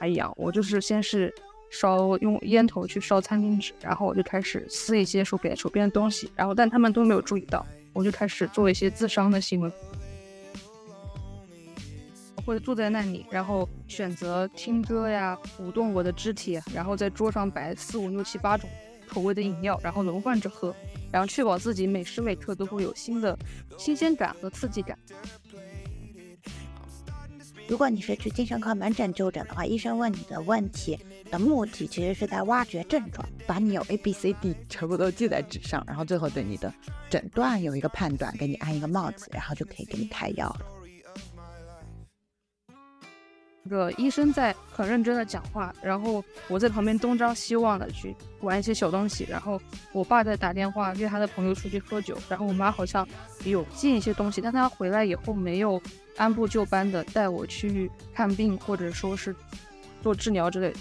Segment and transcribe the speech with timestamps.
[0.00, 1.32] 哎呀，我就是先是
[1.70, 9.72] 烧用烟头去烧餐巾纸，然后我就开始撕一些手边手边的东西，然后但他们都没有注意到，我就开始做一些自伤的行为，
[12.44, 18.68] 或者坐在那里，然后选择听歌呀，舞动我的肢体，然后在桌上摆四五六七八种
[19.08, 20.74] 口味的饮料，然后轮换着喝，
[21.10, 23.38] 然后确保自己每时每刻都会有新的
[23.78, 24.98] 新鲜感和刺激感。
[27.66, 30.98] 如果你是去精神科门诊就诊的话，医生问你的问题
[31.30, 36.72] 的目的其实是在挖掘症状，把你有 A、B、C、D 全部都记在纸上，然后最后对你的
[37.08, 40.66] 诊断有一个判断，给你安一个帽子，然后就可以给你开药了。
[43.64, 49.60] 这个医生在很认真的讲话，然后我在旁边东张西望的去玩一些小东西，然后
[49.92, 53.06] 我爸在打电话约他的朋友出去喝酒，然后我妈好像
[53.44, 55.80] 有进一些东西，但她回来以后没有。
[56.16, 59.34] 按部就班的带我去看病，或者说是
[60.00, 60.78] 做治疗之类的。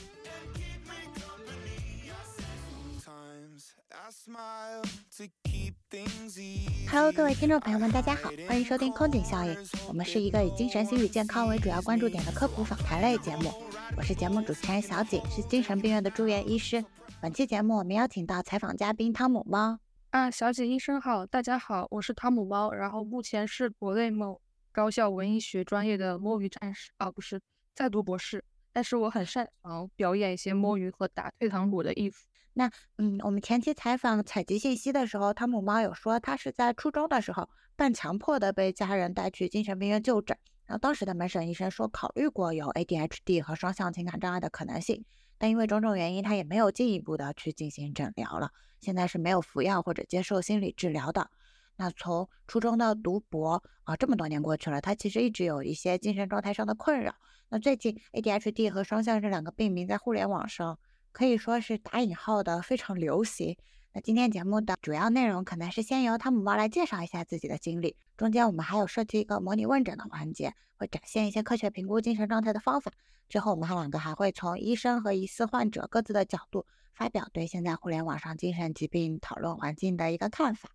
[6.89, 9.55] Hello，各位听众朋友们，大家好，欢迎收听空警效应。
[9.87, 13.51] 我们是一个以精神心理健康为主要关注点的科普访谈类节目。
[13.95, 16.83] 我是节目主持人小景，是精神病院的住院医师。
[17.21, 19.79] 本期节目我们邀请到采访嘉宾汤姆猫。
[20.09, 24.41] 啊，小景医生好，大家好，我是汤姆猫，然后目前是国内某。
[24.71, 27.39] 高校文艺学专业的摸鱼战士啊，不是
[27.75, 32.25] 在读博士，但是我很擅长表演一些摸鱼和打退堂鼓的艺术。
[32.53, 45.03] 那嗯，我们前期采访采集信息的时候，汤姆猫有说他是在初中的时候半强迫的被家人带去精神病院就诊，然后当时的门诊医生说考虑过有 ADHD 和双向情感障碍的可能性，
[45.39, 51.31] 但因为种种原因，他也没有进一步的去进行诊疗了，现在是没有服药或者接受心理治疗的。
[51.75, 57.15] 那从初中到读博啊，这么多年过去了，他其实一直有一些精神状态上的困扰。
[57.49, 60.77] 那最近 ADHD 和双向这两个病名在互联网上
[61.13, 63.55] 可以说是打引号的非常流行。
[63.93, 72.91] 那今天节目的主要内容可能是先由汤姆猫来介绍一下自己的经历，中间我们还有设计一个模拟问诊的环节，会展现一些科学评估精神状态的方法。
[73.29, 80.71] 最后我们还两个还会从医生和疑似患者各自的角度发表对现在互联网上精神疾病讨论环境的一个看法。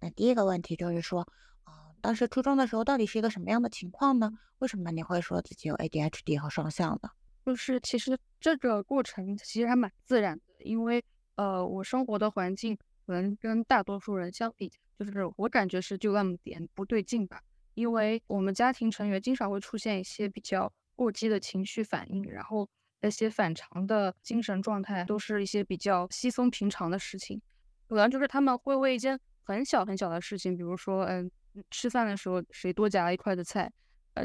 [0.00, 1.26] 那第一个问题就是说，
[1.64, 4.30] 呃，当时初中的时候到底是一个什么样的情况呢？
[4.58, 7.10] 为什么你会说自己有 ADHD 和双向呢？
[7.44, 11.02] 就是其实这个过程其实还蛮自然的，因为
[11.36, 17.40] 呃，我生活的环境可能跟大多数人相比，就是我感觉是就那么点不对劲吧。
[17.74, 22.68] 因为我们家庭成员经常会出现一些比较过激的情绪反应，然后
[23.00, 27.40] 那些反常的精神状态都是一些比较稀松平常的事情，
[27.88, 29.18] 可能就是他们会为一件。
[29.42, 31.28] 很小很小的事情，比如说，嗯，
[31.72, 33.68] 吃饭的时候谁多夹了一块的菜，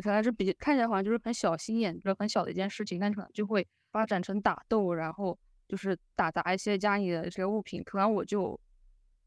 [0.01, 7.83] 可能是比看起来好像就是很小心眼，就是很小的一件事情，但可能就会发展成打斗，然后就是打砸一些家里的这些物品。
[7.83, 8.59] 可能我就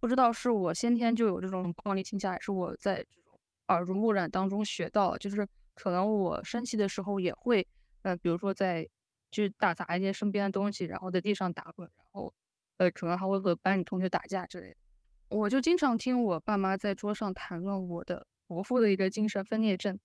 [0.01, 7.67] 不知道是我先天就有这种暴力倾向，还是我在这种耳濡目染当中学到，就是可能我生气的时候也会，
[8.03, 8.89] 呃，比如说在
[9.31, 12.33] 去打砸一些身边的东西，然后在地上打滚，然后
[12.79, 14.77] 呃，可能还会和班里同学打架之类的。
[15.31, 19.99] 我就经常听我爸妈在桌上谈论我的伯父的一个精神分裂症，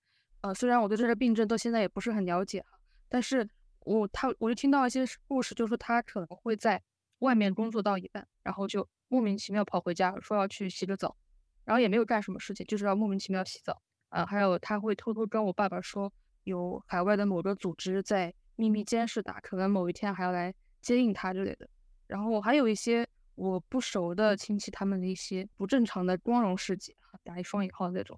[0.44, 2.78] 呃，虽然我对这个病症到现在也不是很了解哈，
[3.08, 3.48] 但是
[3.80, 6.82] 我他我就听到一些故事，就说他可能会在
[7.20, 11.16] 外面工作到一半，然后就莫名其妙跑回家，说要去洗个澡，
[11.64, 16.12] 然后也没有干什么事情，就是要莫名其妙洗澡，啊，还有他会偷偷跟我爸爸说
[16.42, 21.66] 有海外的某个组织在秘密监视他，可能某一天还要来接应他之类的，
[22.06, 23.08] 然后还有一些。
[23.36, 26.94] 我不熟的亲戚，他们的一些不正常的光荣事迹，
[27.24, 28.16] 打一双引号那种。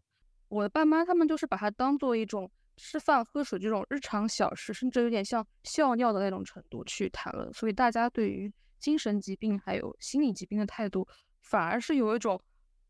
[0.49, 7.53] 我的爸妈他们就是把它当做一种吃饭喝水这种日常小事，甚至有点像笑尿的那种程度去谈论。
[7.53, 11.07] 所以大家对于精神疾病还有心理疾病的态度，
[11.43, 12.41] 反而是有一种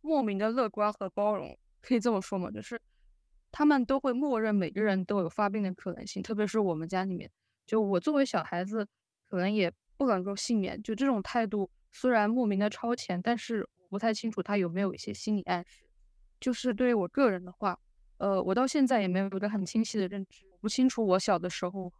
[0.01, 2.51] 莫名的乐观和包容，可以这么说吗？
[2.51, 2.81] 就是
[3.51, 7.31] 他们都会默认每个人都有发病的可能性，特别是我们家里面，
[7.65, 8.87] 就我作为小孩子，
[9.29, 10.83] 可能也不能够幸免。
[10.83, 11.71] 就这种态度。
[11.93, 15.86] 虽然莫名的超前，但是不太清楚他有没有一些心理暗示。
[16.41, 17.79] 就是对于我个人的话，
[18.19, 21.93] 呃，我到现在也没有一个很清晰的认知，不清楚我小的时候和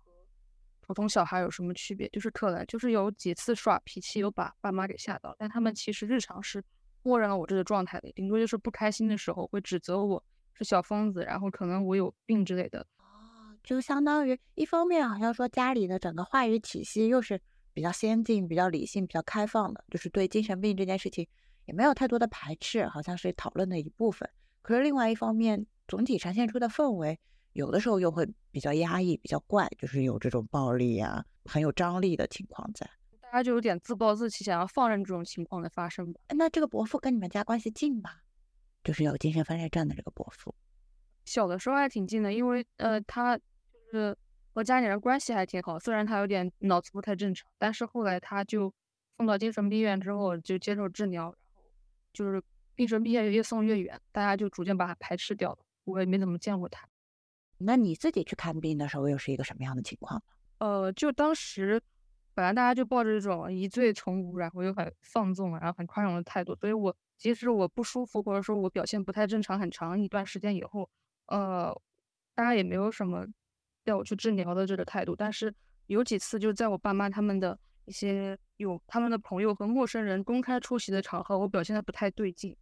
[0.81, 2.09] 普通小孩有什么区别。
[2.09, 6.63] 就是可能就是有几次耍脾气，有把爸妈给吓到，但他们其实日常是
[7.03, 10.23] 默认了我这个状态的，顶多就是不开心的时候会指责我
[10.55, 12.81] 是小疯子，然后可能我有病之类的。
[12.99, 17.41] 哦，就相当于一方面好像说家里的整个话语体系又是。
[17.77, 21.29] 比较先进、比较理性、比较开放的，就是对精神病这件事情
[21.67, 24.29] 也没有太多的排斥，好像是讨论的一部分。
[24.63, 27.21] 可是另外一方面，总体呈现出的氛围
[27.53, 32.89] 有的时候又会比较压抑、比较怪，就是有这种暴力啊，很有张力的情况在。
[33.21, 36.21] 大家就有点自暴自弃，想要放任这种情况的发生吧。
[36.31, 38.23] 那这个伯父跟你们家关系近吧？
[38.85, 40.55] 就是有精神分裂症的这个伯父。
[41.25, 43.43] 小的时候还挺近的，因为呃，他就
[43.91, 44.17] 是
[44.55, 45.77] 和家里人关系还挺好。
[45.79, 48.73] 虽然他有点脑子不太正常，但是后来他就
[49.17, 51.35] 送到精神病院之后就接受治疗，
[52.17, 52.43] 就是
[52.75, 55.59] 病程毕业越送越远，大家就逐渐把他排斥掉了。
[55.85, 56.89] 我也没怎么见过他。
[57.59, 60.23] 那你自己去看病的时候又是一个什么样的情况呢？
[60.59, 61.81] 呃，就当时
[62.35, 70.89] 本来大家就抱着这种疑罪从无，然后又很放纵，然后很宽容的态度，所以我即使我不舒服或者说我表现不太正常很长一段时间以后。
[71.27, 71.75] 呃，
[72.35, 73.27] 大家也没有什么
[73.83, 75.53] 要我去治疗的这个态度，但是
[75.87, 82.57] 有几次就在我爸妈他们的一些有他们的朋友和陌生人公开出席的场合，我表现的不太对劲。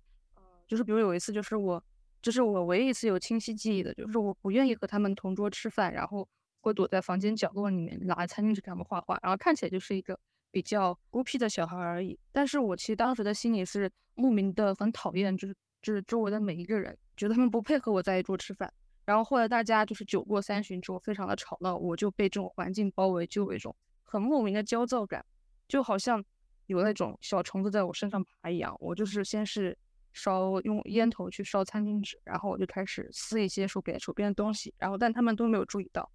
[0.67, 1.83] 就是比如有一次，就是我，
[2.23, 6.27] 这是我唯一一次有清晰记忆的，就是我不愿意和他们同桌吃饭，然后
[6.61, 10.19] 会躲在房间角落里面拿餐巾纸给他们画画，然后看起来就是一个
[10.51, 12.19] 比较孤僻的小孩而已。
[12.33, 16.97] 但是我其实当时的心里是莫名的很讨厌，就是就是周围的每一个人。
[17.17, 18.73] 觉得他们不配合我在一桌吃饭，
[19.05, 25.25] 然后后来大家就是酒过三巡之后非常的吵闹，我就被这种环境包围，就有一种很莫名的焦躁感，
[25.75, 26.25] 就好像
[26.67, 28.77] 有那种小虫子在我身上爬一样。
[28.79, 29.77] 我就是先是
[30.13, 36.09] 烧用烟头去烧餐巾纸，然后我就开始撕一些手边手边的东西，然后但他们都没有注意到，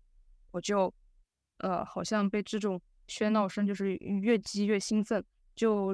[0.52, 0.94] 我就
[1.58, 5.22] 呃好像被这种喧闹声就是越激越兴奋，
[5.54, 5.94] 就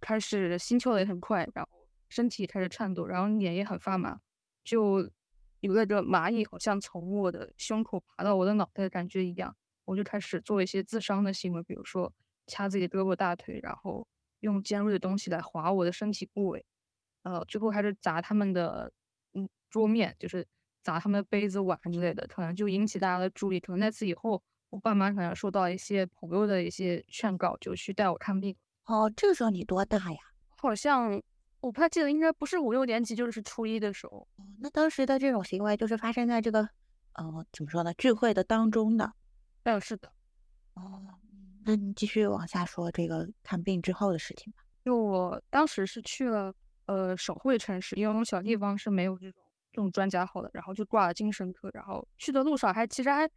[0.00, 4.18] 开始心跳的也很快，然后身体开始颤抖，然后脸也很发麻。
[4.64, 5.08] 就
[5.60, 9.54] 有那个蚂蚁好像从我的胸口爬到我的脑袋的感觉一样，
[9.84, 12.12] 我就开始做一些自伤的行为，比如说
[12.48, 14.04] 掐自己的胳膊大腿，然后
[14.40, 16.66] 用尖锐的东西来划我的身体部位，
[17.22, 18.90] 呃，最后还是砸他们的
[19.34, 20.44] 嗯桌面，就是
[20.82, 23.60] 砸他们的杯子碗之类的，可能就引起大家的注意。
[23.60, 28.56] 可能那次以后，我爸妈可能受到一些朋友的一些劝告，就去带我看病。
[28.86, 30.18] 哦，这个时候你多大呀？
[30.56, 31.22] 好像。
[31.60, 34.18] 我不太记得，应该不是五六年级，就是初一的时候。
[34.36, 36.60] 哦那当时的这种行为就是发生在这个，
[37.14, 37.92] 呃，怎么说呢？
[37.94, 39.12] 聚会的当中的。
[39.64, 40.12] 嗯，是的。
[40.74, 41.02] 哦，
[41.68, 44.62] 那你继续往下说这个看病之后的事情吧。
[44.82, 46.50] 就我当时是去了
[46.86, 53.28] 呃省会城市，因为我们小地方是没有这种这种专家号的，然后就挂了精神科，然后去的路上还其实还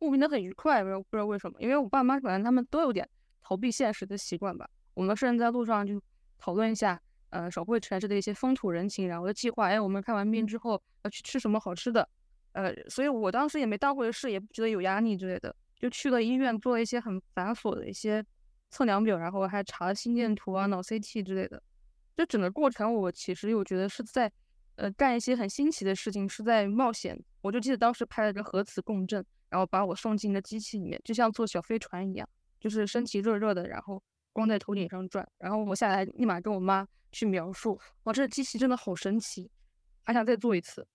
[0.00, 3.08] 莫名的很愉快，不知道为什么，因为我爸妈可能他们都有点
[3.40, 4.68] 逃避现实的习惯吧。
[4.94, 6.02] 我们甚至在路上就
[6.36, 7.00] 讨论一下。
[7.30, 12.08] 呃，省会城市的一些风土人情，然后的计划，哎，我们看完病之后要去吃什么好吃的，
[12.52, 18.24] 呃，所以我当时也没当回事，也不觉得有压力之类的，就去了医院做了一些很繁琐的一些
[18.70, 21.62] 测量表，然后还查了心电图啊、脑 CT 之类的。
[22.16, 24.30] 这整个过程，我其实我觉得是在
[24.76, 27.18] 呃干一些很新奇的事情，是在冒险。
[27.40, 32.28] 我就记得当时拍了个核磁共振，然后把我送进了机器里面，就像坐小飞船一样，
[32.58, 34.02] 就是身体热热的，然后
[34.32, 36.86] 光在头顶上转，然后我下来立马跟我妈。
[37.10, 39.50] 去描述哇，这机器真的好神奇，
[40.04, 40.86] 还想再做一次。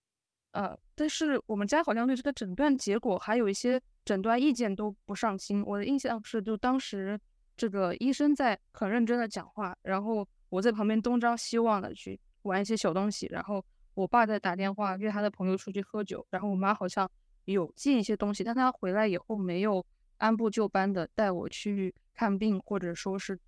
[0.51, 5.63] 呃，但是我们家好像对这个诊断结果还有一些诊断意见都不上心。
[5.65, 7.19] 我的印象是，就当时
[7.55, 13.63] 这个医生在很认真的讲话，然后我在旁边东张西望的去玩一些小东西，然后
[13.93, 17.09] 我爸在打电话约他的朋友出去喝酒，然后我妈好像
[17.45, 19.85] 有记一些东西，但他回来以后没有
[20.17, 23.39] 按部就班的带我去看病，或者说是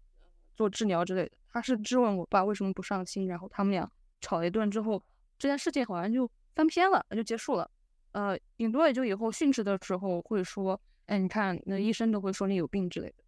[0.55, 1.31] 做治疗之类的。
[1.51, 3.89] 他是质问我爸为什么不上心，然后他们俩
[4.21, 5.01] 吵了一顿之后，
[5.37, 7.69] 这件事情好像就翻篇了，就结束了。
[8.15, 13.23] 呃，顶多也就以后训斥的时候会说，哎，你看那医生都会说你有病之类的。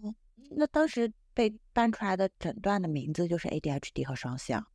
[0.00, 0.14] 哦，
[0.56, 4.66] 那当时被搬出来的诊断的名字就是 ADHD 和双向。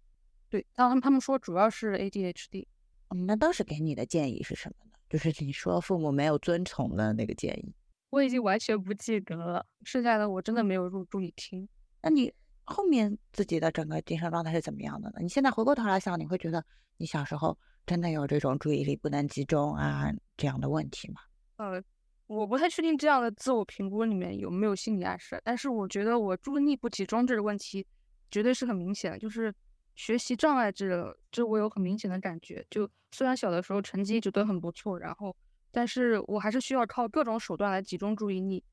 [0.48, 2.68] 对，当他们他们说主要是 ADHD。
[3.10, 4.92] 嗯，那当时给你的建议是什么呢？
[5.10, 7.74] 就是你说父母没有遵从的那个建议。
[8.12, 11.68] 我已经完全不记得了，剩下的我真的没有入注意听。
[12.04, 12.32] 那你？
[12.68, 15.16] 后面自己的整个精神状态是怎么样的呢？
[15.22, 16.64] 你现在回过头来想，你会觉得
[16.98, 21.22] 你小时候真的有这种注意力不能集中啊这样的问题吗？
[21.56, 21.82] 呃，
[22.28, 27.88] 我不太确定这样的自我评估里面有没有心理暗示，但是我觉得我注意力不集中这个问题
[28.30, 29.54] 绝对是很明显的，就是
[29.96, 32.66] 学习障碍这个，这我有很明显的感觉。
[32.70, 35.34] 就虽然小的时候成绩一直都很不错，然后，
[35.72, 38.64] 但是我还是需要靠各种手段来集中注意力。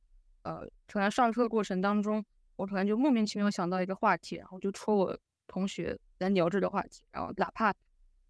[0.43, 2.25] 呃，可能上课过程当中。
[2.57, 7.75] 我可能就莫名其妙想到一个话题，然后就戳我同学来聊这个话题，然后哪怕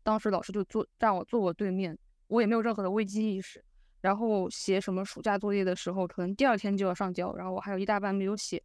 [0.02, 3.64] 当时老师就坐让我坐我对面，我也没有任何的危机意识。
[4.00, 8.62] 然后写什么暑假作业的时候，可能第二天就要上交，然后我还有一大半没有写，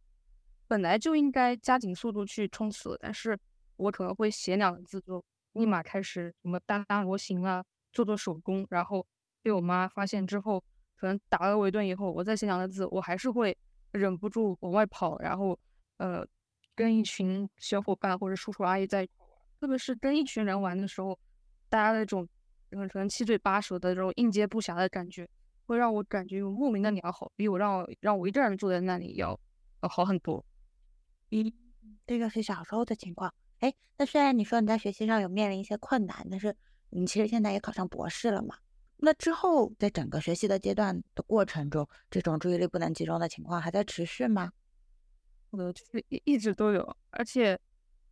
[0.68, 3.38] 本来就应该加紧速度去冲刺，但是
[3.76, 5.24] 我可能会写两个字就
[5.54, 9.06] 立马开始什么搭搭模型啊，做做手工，然后
[9.42, 10.62] 被我妈发现之后，
[10.94, 13.56] 可能打了我一顿以后，我再写两个字，我还是会
[13.92, 15.58] 忍不住往外跑，然后
[15.98, 16.26] 呃
[16.74, 19.06] 跟一群小伙伴或者叔叔阿姨在，
[19.60, 21.18] 特别是跟一群人玩的时候，
[21.68, 22.26] 大家那种
[22.70, 25.28] 可能七嘴八舌的这种应接不暇的感觉，
[25.66, 29.38] 会让我感觉有莫名的良好，比我让我让我一个人坐在那里要
[29.82, 30.44] 要好很多。
[31.30, 31.52] 嗯，
[32.06, 33.32] 这个是小时候的情况。
[33.58, 36.56] 哎，那虽然你说你在学习上有面临一些困难，但是
[36.90, 38.56] 你其实现在也考上博士了嘛？
[39.02, 44.52] 那之后在整个学习的阶段的过程中，这种注意力不能集中的情况还在持续吗？
[45.50, 47.58] 我的，就是一一直都有，而且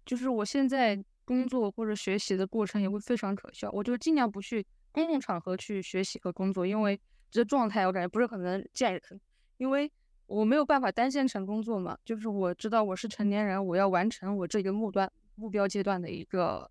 [0.04, 6.98] 就是我现在工作或者学习的过程也会非常可笑，我就尽量不去公共场合去学习和工作，因为
[7.30, 9.02] 这状态我感觉不是很能见人，
[9.58, 9.92] 因为
[10.26, 16.70] 我没有办法单线程工作嘛，就是我知道我是成年人，我要完成我这个目端目标阶段的一个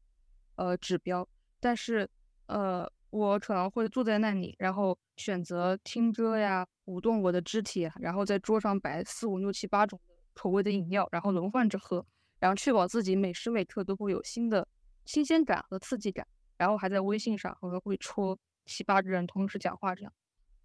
[0.56, 1.28] 呃指标，
[1.60, 2.10] 但是
[2.48, 10.00] 呃我可能会坐在那里，然后选择听歌呀，舞动我的肢体，然后在桌上摆四五六七八种
[10.34, 12.06] 口味的饮料，然后轮换着喝，
[12.40, 14.68] 然后确保自己每时每刻都会有新的
[15.06, 20.14] 新鲜感和刺激感，然后还在微信上和会戳七八个人同时讲话，这样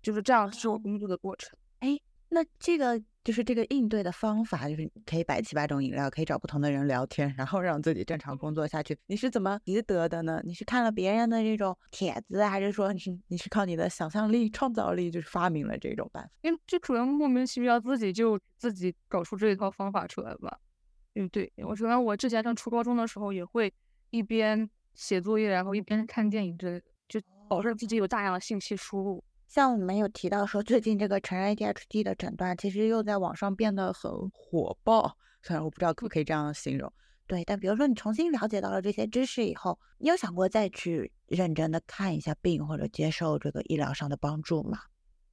[0.02, 1.58] 就是这样是我工作的过程。
[1.80, 1.98] 哎。
[2.34, 8.98] 那这个就是这个应对的方法，就是可以摆七八种饮料，可以找不同的人聊天，然后让自己正常工作下去。
[9.06, 10.40] 你是怎么习得的呢？
[10.44, 16.30] 你是看了别人的这种帖子，还是说你是你是靠你的想象力、创造力，就是发明了这种办法？
[16.42, 20.58] 因为就可能莫名其妙自己就自己搞出这一套方法出来吧。
[21.14, 23.72] 嗯，对，我觉得我之前上初高中的时候也会
[24.10, 29.22] 一边写作业，然后一边看电影之类的，就保证自己有大量的信息输入。
[29.52, 36.90] 像我们有提到说，最近这个成人 ADHD 的诊断其实又在网上变得很火爆，虽然我不知道可不可以这样形容。
[37.26, 44.78] 对，但比如说你重新了解到了这些知识以后，你有想过再去认真的看一下病或者接受这个医疗上的帮助吗？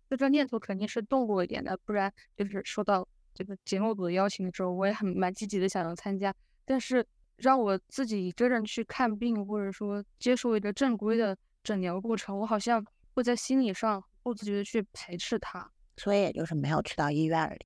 [0.10, 6.36] 这个念头肯定是动过一点的，不然就是收到这个节目组的邀请的时候，我也很蛮积极的想要参加。
[6.66, 7.08] 但是
[7.38, 14.04] 让我自己一个人去看病，或者说接受一个正规的诊疗过程，我好像会在心理上。
[14.24, 17.66] 不自觉的去排斥它，所以也就是没有去到医院里。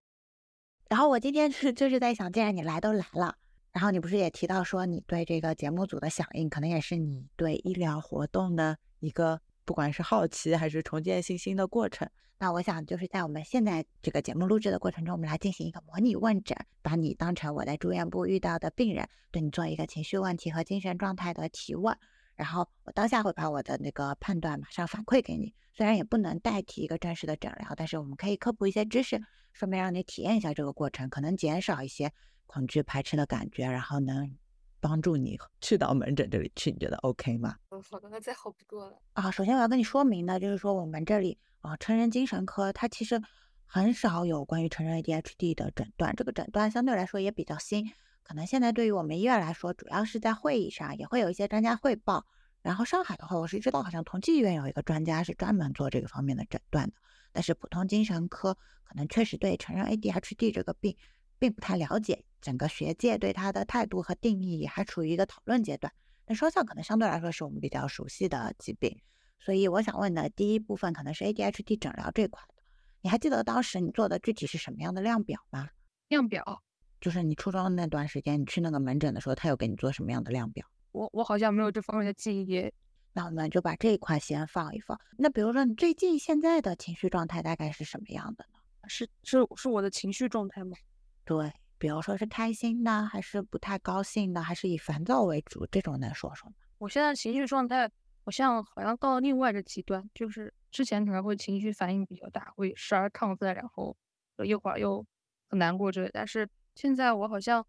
[0.89, 3.35] 然后我今天是 就是在想，既然你来都来了，
[3.71, 12.07] 然后你不是也提到说你对这个节目组的响应，可能也是你对医疗活动的一个不管是好奇还是重建信心的过程。
[12.39, 21.97] 那我想就是在我们现在这个节目录制的过程中，我们来进行一个模拟问诊，把你当成我在住院部遇到的病人，对你做一个情绪问题和精神状态的提问。
[22.35, 29.21] 然后我当下会把我的那个判断马上反馈给你，虽然也不能代替一个正式的诊疗，但是我们可以科普一些知识，
[29.53, 32.11] 顺便让你体验一下这个过程，可能减少一些
[32.45, 34.35] 恐惧排斥的感觉，然后能
[34.79, 36.71] 帮助你去到门诊这里去。
[36.71, 37.55] 你觉得 OK 吗？
[37.69, 39.29] 嗯，好的，那再好不过了啊。
[39.29, 43.21] 首先我要跟你说明的就是说我们这里啊，成人精神科它其实
[43.65, 47.91] 很少有关于成人 ADHD 的诊断，这个诊断相对来说也比较新。
[48.23, 52.25] 可能现在对于我们医院来说，主要是在会议上也会有一些专家汇报。
[52.61, 56.93] 然后上海的话，我是知道好像同济医院有一个专家是专门做这个方面的诊断的。
[57.33, 60.95] 但是普通精神科可能确实对成人 ADHD 这个病
[61.37, 65.91] 并不太了解，整个学界对它的态度和定义也还处于一个讨论阶段。
[66.25, 68.97] 那双向可能相对来说是我们比较熟悉的疾病，
[69.39, 72.63] 所以我想问的第一部分可能是 ADHD 诊疗这块的。
[73.01, 75.67] 你还记得当时你做的具体是什么样的量表吗？
[76.07, 76.63] 量表。
[77.03, 80.65] 就是你初中那段时间，你去那个门诊的时候，他有给你做什么样的量表？
[80.93, 82.71] 我我好像没有这方面的记忆。
[83.11, 84.97] 那我们就把这一块先放一放。
[85.17, 88.59] 那比如说你最近现在的情绪状态大概是什么样的呢？
[88.87, 90.77] 是是是我的情绪状态吗？
[91.25, 95.67] 对，比如说是开心呢，还是不太高兴呢，还是以烦躁为主？
[95.69, 96.55] 这种能说说吗？
[96.77, 97.91] 我现在情绪状态
[98.23, 103.97] 好像好像到了另外一个极端，就是之前可能会情绪反应比较大，会时而亢奋，然后
[104.45, 105.05] 一会儿又
[105.49, 106.49] 很难过之类，但是。
[106.75, 107.65] 现在我好像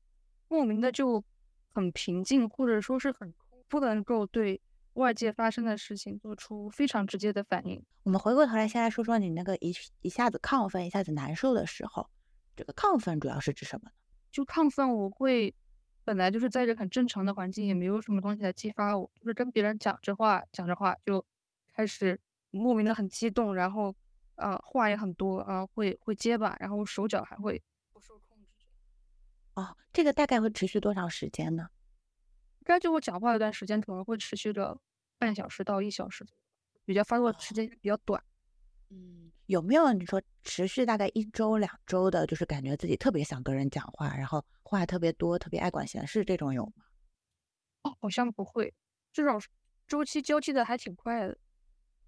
[0.48, 1.22] 莫名的就
[1.72, 3.34] 很平静，或者说是很
[3.68, 4.60] 不能够对
[4.94, 7.84] 外界发生的事情做出非常直接的反应。
[8.04, 12.08] 我们回过头来，先来说说你那个一一下子亢奋、一下子难受的时候，
[12.54, 13.92] 这个亢奋主要是指什么呢？
[14.30, 15.54] 就亢奋，我会
[16.04, 21.24] 本来就是在一个很正常的环境，也没有什么东西来激发我，就是跟别人讲着话，讲着话就
[21.74, 22.20] 开始
[22.50, 23.94] 莫名的很激动，然后
[24.36, 27.62] 呃话也很多啊，会会结巴，然后手脚还会。
[29.54, 31.68] 哦，这个大概会持续多长时间呢？
[32.64, 34.78] 该就我讲话一段时间，可能会持续个
[35.18, 36.26] 半小时到一小时，
[36.84, 38.22] 比较发作时间比较短。
[38.90, 46.84] 嗯，有没有你说持续大概一周两周的，就是感觉自己特别想跟人讲话，然后话特别多，特别爱管闲事这种有吗？
[47.82, 48.72] 哦，好像不会，
[49.12, 49.40] 这种
[49.86, 51.38] 周期交替的还挺快的。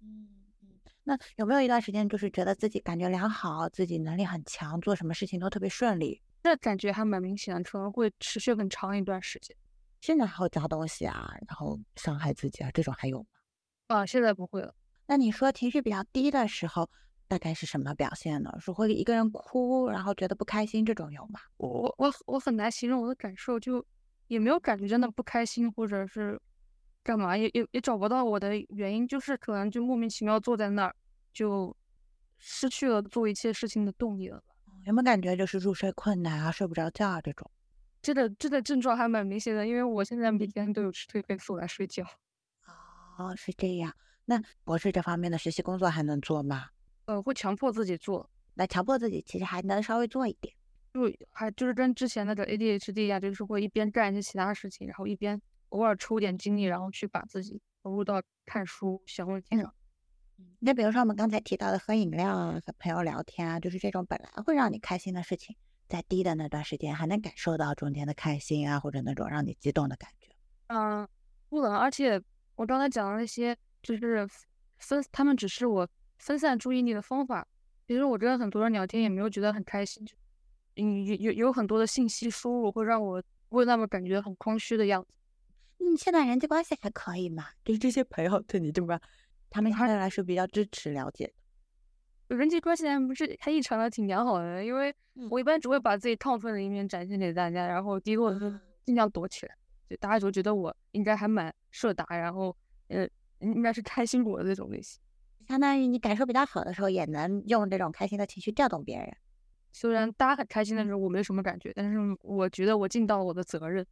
[0.01, 0.27] 嗯
[0.63, 6.21] 嗯，那有没有一段时间就是觉得自己感觉良好，自己能力很强，做什么事情都特别顺利？
[6.43, 9.55] 这感觉还蛮明显的，可能会持续很长一段时间。
[9.99, 13.25] 现在还会砸东西啊，然后伤害自己啊，这种还有吗？
[13.87, 14.73] 啊，现在不会了。
[15.07, 16.89] 那你说情绪比较低的时候，
[17.27, 18.51] 大概是什么表现呢？
[18.59, 21.39] 是会一个人哭，然后觉得不开心这种有吗？
[21.57, 23.85] 我我我很难形容我的感受，就
[24.27, 26.39] 也没有感觉真的不开心，或者是
[27.03, 30.95] 干嘛，也也也找不到我的原因，就是可能就莫名其妙坐在那儿，
[31.33, 31.75] 就
[32.37, 34.43] 失去了做一切事情的动力了。
[34.87, 37.51] 有没有感觉就是入睡困难啊，睡不着觉啊这种？
[38.01, 42.05] 这个这个症状还蛮明显的，因为我现在每天都有吃褪黑素来睡觉。
[43.17, 43.93] 哦，是这样。
[44.23, 46.67] 那博士这方面的实习工作还能做吗？
[47.03, 48.29] 呃，会强迫自己做。
[48.53, 50.55] 那强迫自己其实还能稍微做一点，
[50.93, 51.01] 就
[51.31, 59.73] 还就是跟之前那个 ADHD 一样，就是会一边干一些其他事情，然后一边偶尔抽点精力，然后去把自己投入到看书、写问题上。
[60.59, 65.55] 那比如说我们刚才提到的喝饮料啊、和朋友聊天啊，就是这种本来会让你开心的事情，
[65.87, 70.29] 在低的那段时间还能感受到中间的开心啊，或者那种让你激动的感觉。
[70.67, 71.07] 嗯，
[71.49, 71.75] 不能。
[71.75, 72.21] 而且
[72.55, 74.27] 我刚才讲的那些，就是
[74.79, 77.47] 分，他们只是我分散注意力的方法。
[77.85, 80.05] 比如我跟很多人聊天，也没有觉得很开心。
[80.75, 85.09] 嗯，有有有很多的信息输入，会让我会那么感觉很空虚的样子。
[85.77, 87.45] 你现在人际关系还可以吗？
[87.63, 88.99] 就是这些朋友对你这么。
[89.49, 91.33] 他们相对来说比较支持、了解，
[92.27, 94.63] 人际关系还不是还异常的挺良好的。
[94.63, 94.93] 因为
[95.29, 99.55] 我一般只会把自己亢奋的一面展现给大家，然后低落的尽量躲起来，
[99.89, 102.55] 就大家就觉得我应该还蛮社达，然后
[102.89, 103.07] 呃
[103.39, 104.99] 应该是开心果的那种类型。
[105.47, 109.15] 相当于你感受比较好的时候，也能用这种开心的情绪调动别人。
[109.71, 113.85] 虽然大家很开心的时候我没什么感觉，但是我觉得我尽到了我的责任。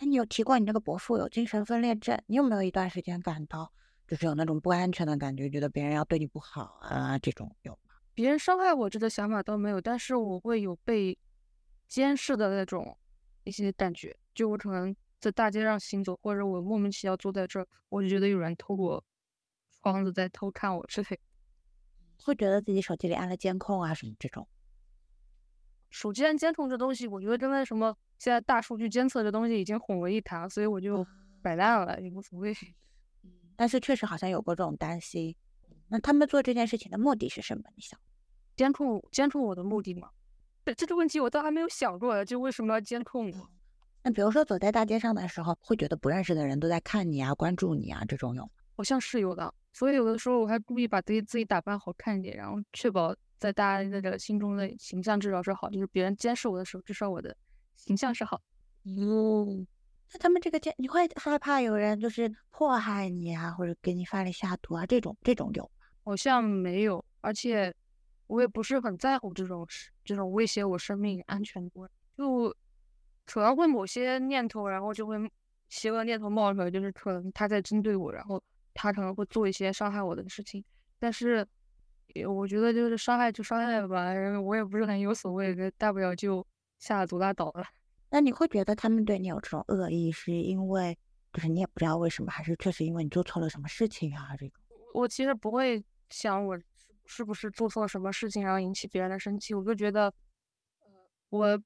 [0.00, 3.72] 那你有提过你这个伯父有精神分裂症，你有没有一段时间感到？
[4.10, 7.94] 就是有那种不安全的感觉，觉得别人要对你不好啊，这种有吗？
[8.12, 11.16] 别人伤害我这个想法倒没有，但是我会有被
[11.86, 12.98] 监视的那种
[13.44, 14.18] 一些感觉。
[14.34, 19.04] 就我可能在大街上行走，或者我莫名其妙坐在这儿，我就觉得有人透过
[19.80, 21.20] 窗子在偷看我之类。
[22.24, 24.48] 会觉得自己手机里安了监控啊什么这种。
[25.88, 31.06] 手机安监控这东西，我觉得真的什么现在大数据监测这东西已经混为一谈，所以我就
[31.40, 32.52] 摆烂了，也无所谓。
[33.60, 35.36] 但是确实好像有过这种担心，
[35.88, 37.64] 那他们做这件事情的目的是什么？
[37.76, 38.00] 你想
[38.56, 40.08] 监控监控我的目的吗？
[40.64, 43.50] 对这个问题我倒还没有想过，就为什么要监控我？
[44.02, 48.50] 那比如说走在大街上的时候，会觉得不认识的人都在看你啊、关注你啊，这种有？
[48.76, 57.36] 好像是有的，所以有的时候我还故意把自己自己打扮好看一点，然后确保在大家那个心中的形象至少是好，就是别人监视我的时候，至少我的
[57.76, 58.40] 形象是好。
[58.84, 59.66] 嗯。
[60.12, 64.84] 那他们这个监，你会害怕有人就是迫害你啊，或者给你发力下毒啊？
[64.86, 65.70] 这种这种有吗？
[66.04, 67.72] 好像没有，而且
[68.26, 72.54] 我也不是很在乎这种事，这种威胁我生命安全的，就
[73.24, 75.16] 可能会某些念头，然后就会
[75.68, 78.42] 邪恶念头冒出来，就是可能他在针对我，然后
[78.74, 80.64] 他可能会做一些伤害我的事情。
[80.98, 81.46] 但是，
[82.26, 86.44] 我觉得就是伤害就伤害吧，我也不是很有所谓，大不了就
[86.80, 87.64] 下毒拉倒了。
[88.10, 90.98] 那你会觉得他们对你有这种恶意，是因为
[91.32, 94.36] 就是你也不知道为什么，还是确实因为你做错了什么事情啊？
[94.36, 94.54] 这个
[94.92, 96.58] 我其实不会想我
[97.06, 99.54] 是不是做错了什么事情，然后引起别人的生气。
[99.54, 100.12] 我就觉得，
[101.28, 101.62] 我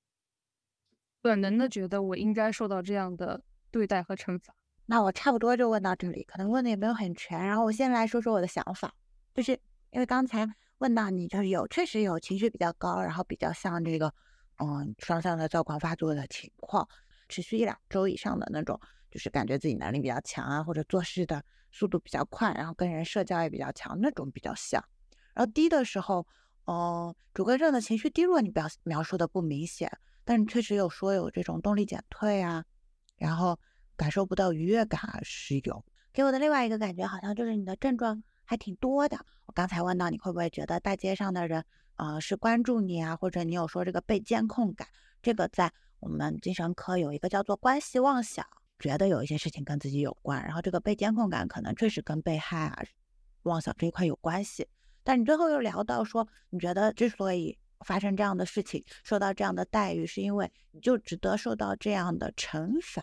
[1.22, 4.54] 本能的觉得我应该受到这样的对待和惩罚。
[4.84, 7.46] 那我差不多就问到这里，可能问的也没有很全。
[7.46, 8.92] 然后我先来说说我的想法，
[9.34, 9.52] 就是
[9.90, 14.12] 因为刚才问到你，就是有确实有情绪比较高，然后比较像这个。
[14.58, 16.88] 嗯，双向的躁狂发作的情况，
[17.28, 18.78] 持续一两周以上的那种，
[19.10, 24.82] 就是感觉自己能力比较强啊，或者做事的速度比较快，然后跟人社交也比较强，那种比较像。
[25.34, 26.26] 然后低的时候，
[26.66, 29.90] 嗯，主观上的情绪低落，你表描述的不明显，
[30.24, 32.64] 但是确实有说有这种动力减退啊，
[33.16, 33.58] 然后
[33.96, 35.84] 感受不到愉悦感是有。
[36.12, 39.18] 给我的另外一个感觉，好像就是你的症状还挺多的。
[39.46, 41.64] 我刚才问到你会不会觉得大街上的人。
[41.96, 44.88] 呃，是关注你啊，或者你有说这个被监控感，
[45.22, 48.44] 这个在我们精神科有一个叫做关系妄想，
[48.78, 52.82] 觉得有一些事情跟自己有关，然后这个被监控感可能确实跟被害啊、
[53.44, 54.66] 妄想这一块有关系。
[55.02, 63.02] 但你最后又聊到说，你觉得之所以发生这样的事情，受到这样的待遇，是因为你就值得受到这样的惩罚，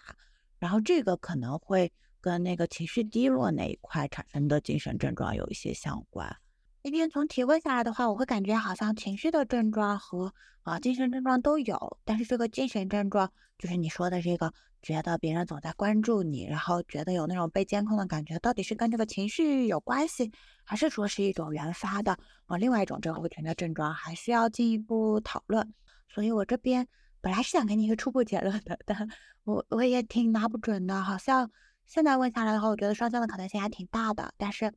[0.60, 6.36] 然后这个可能会跟那个情绪低落那一块产生的精神症状有一些相关。
[6.84, 20.32] 今天从提问下来的话，我会感觉好像情绪的症状和啊精神症状都有，但是这个精神症状就是你说的这个，觉得别人总在关注你，然后觉得有那种被监控的感觉，到底是跟这个情绪有关系，
[20.64, 22.18] 还是说是一种原发的
[22.48, 25.72] 啊另外一种症候群的症状，还需要进一步讨论。
[26.10, 26.88] 所以我这边
[27.22, 29.08] 本来是想给你一个初步结论的，但
[29.44, 31.48] 我我也挺拿不准的，好像
[31.86, 34.74] 现在问下来的话，我觉得双向的可能性还挺大的，但是。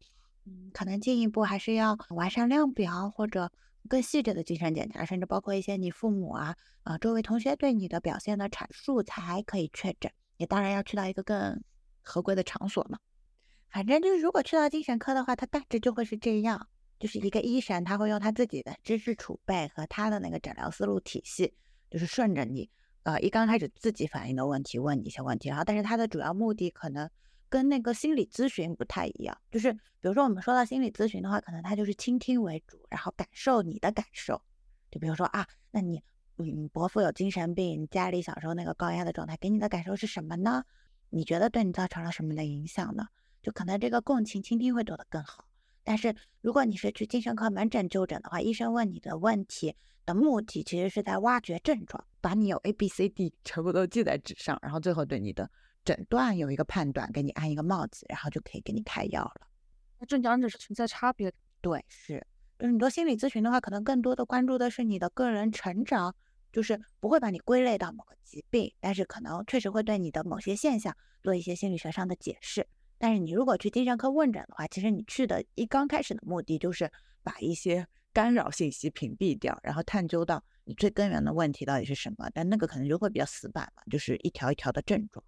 [0.72, 3.50] 可能进一步还是要完善量表，或者
[3.88, 10.12] 更细致的精神检查，甚至包括一些你父母啊、啊周围同学对你的表现的阐述，才可以确诊。
[10.36, 11.62] 你当然要去到一个更
[12.02, 12.98] 合规的场所嘛。
[13.70, 21.54] 反正就是，如果去到精神科的话，他大致就会是这样，就是一个医生，他会用他自己的知识储备和他的那个诊疗思路体系，
[21.90, 22.68] 就是顺着你，
[23.04, 27.08] 呃，一刚开始自己反映的问题问你一些问题，然后但是他的主要目的可能。
[27.54, 34.42] 跟那个心理咨询不太一样，就是比如说我们说到心理咨询的话，可能他就是倾听为主，然后感受你的感受。
[34.90, 36.02] 就比如说啊，那你
[36.38, 40.64] 嗯伯父有精神病，你家里小时候那个高压的状态，给你的感受是什么呢？
[41.10, 43.06] 你觉得对你造成了什么的影响呢？
[43.40, 45.44] 就可能这个共情倾听会做得更好。
[45.84, 55.48] 但是如果你是去精神科门诊就诊的话，医生问你的问题的目的其实是在挖掘症状，把你有 A B C D 全部都记在纸上，然后最后对你的。
[55.84, 59.46] 诊断有一个判断，给你安一个帽子，然后就可以给你开药了。
[59.98, 61.36] 那这两者是存在差别的。
[61.60, 62.26] 对，是。
[62.58, 66.14] 就是你做心理咨询的话，可能更多的关注的是你的个人成长，
[66.52, 72.66] 就是不会把你归类到某个疾病，但是可能确实会对你的某些现象做一些心理学上的解释。
[72.96, 76.90] 但是你如果去精神科问诊的话，其实你去的一刚开始的目的就是
[77.22, 82.30] 把一些干扰信息屏蔽掉，然后探究到你最根源的问题到底是什么。
[82.32, 85.22] 但那个可能就会比较死板嘛，就是一条一条的症状。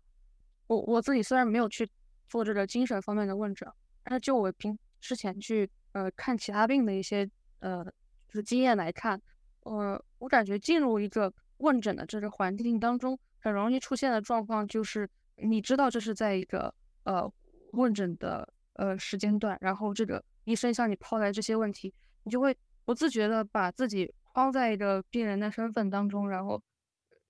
[0.68, 1.88] 我我自己虽然没有去
[2.28, 3.68] 做这个精神方面的问诊，
[4.02, 7.28] 但是就我平之前去呃看其他病的一些
[7.60, 7.84] 呃
[8.26, 9.20] 就是经验来看，
[9.60, 16.74] 呃我感觉进入一个问诊的这个环境当中，很容易出现的状况就是，你知道这是在一个
[17.04, 17.32] 呃
[17.72, 26.60] 问诊的呃时间段，然后这个医生向你抛来这些问题，你就会不自觉的把自己框在一个病人的身份当中，然后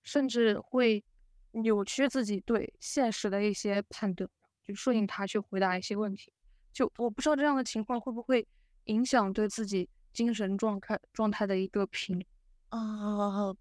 [0.01, 1.03] 甚至会。
[1.51, 4.29] 扭曲自己对现实的一些判断，
[4.63, 6.31] 就顺应他去回答一些问题。
[6.73, 8.47] 就我不知道这样的情况会不会
[8.85, 12.23] 影响对自己精神状态状态的一个评。
[12.71, 13.55] 哦，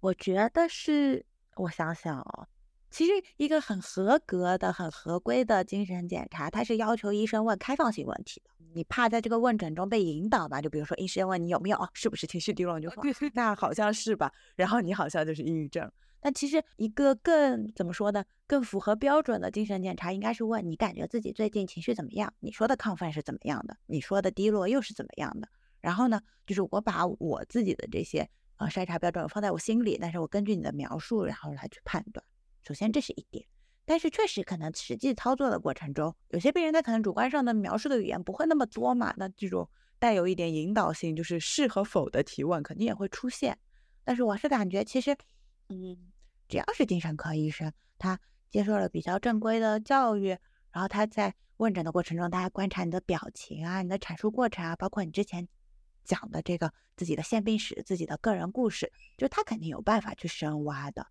[0.00, 1.24] 我觉得是，
[1.56, 2.48] 我想想哦，
[2.90, 8.50] 其实一个很合格的、很合规的精神检查，它是要求医生问开放性问题的。
[8.74, 10.60] 你怕在这个问诊中被引导吧？
[10.62, 13.02] 就比如说医生问你有没有，是不是情绪低落，你就说
[13.34, 15.90] 那好像是吧，然后你好像就是抑郁症。
[16.20, 18.24] 但其实一个更怎么说呢？
[18.46, 22.32] 更符合标准的精神检查应该是问你感觉自己最近情绪怎么样？
[22.40, 23.76] 你说的亢奋是怎么样的？
[23.86, 25.48] 你说的低落又是怎么样的？
[25.80, 32.24] 然后呢，就是我把我自己的这些呃筛查标准放在我心里，但是我根据你的描述，然后来去判断。
[32.66, 33.44] 首先这是一点，
[33.84, 43.58] 但是确实可能实际操作的过程中，有些病人他可能主观上的描述的语言不会那么多嘛，那这种带有一点引导性，就是是和否的提问肯定也会出现。
[44.04, 45.14] 但是我是感觉其实。
[45.68, 46.12] 嗯，
[46.48, 48.18] 只要是精神科医生，他
[48.50, 50.28] 接受了比较正规的教育，
[50.70, 55.46] 然后他在问诊的过程中，他还观察你的表情啊、你的阐述过程啊，包括你之前
[56.04, 61.06] 讲的这个自己的现病史、自己的个人故事，就他肯定有办法去深挖的。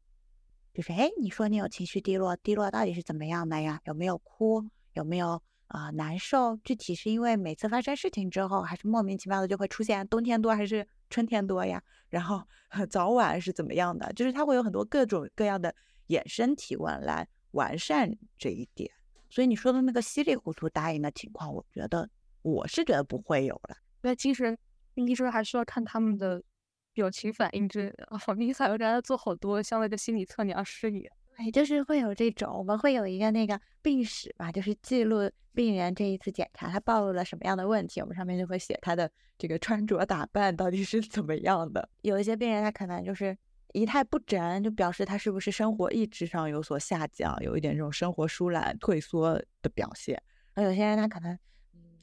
[0.73, 3.81] 就是哎，你说你有情绪低落，低落到底是怎么样的呀？
[3.85, 4.63] 有没有哭？
[4.93, 6.57] 有没有啊难受？
[6.63, 10.87] 具体是因为每次发生事情之后，还是莫名其妙的就会出现冬天多还是？
[11.09, 12.43] 春天多呀，然后
[12.91, 14.11] 早晚是怎么样的？
[14.11, 15.73] 就是它会有很多各种各样的
[16.09, 18.91] 衍生提问来完善这一点。
[19.29, 22.09] 所以你说的那个稀里糊涂答应的情况，我觉得
[22.41, 23.77] 我是觉得不会有了。
[24.01, 24.57] 那精神
[24.93, 26.43] 病医生还需要看他们的
[26.91, 28.05] 表情反应之类的。
[28.09, 31.15] 哦，你还要给他做好多像那个心理测量师一样。
[31.37, 41.87] 哎，就是会有这种，我们会有一个那个病史吧，就是记录病人这一次检查他暴露了什么样的问题，我们上面就会写他的这个穿着打扮到底是怎么样的。
[42.01, 43.37] 有一些病人他可能就是
[43.73, 50.19] 仪态不整，就表示他是不是生活意志上有所下降，有一点这种生活疏懒退缩的表现。
[50.55, 51.37] 而有些人他可能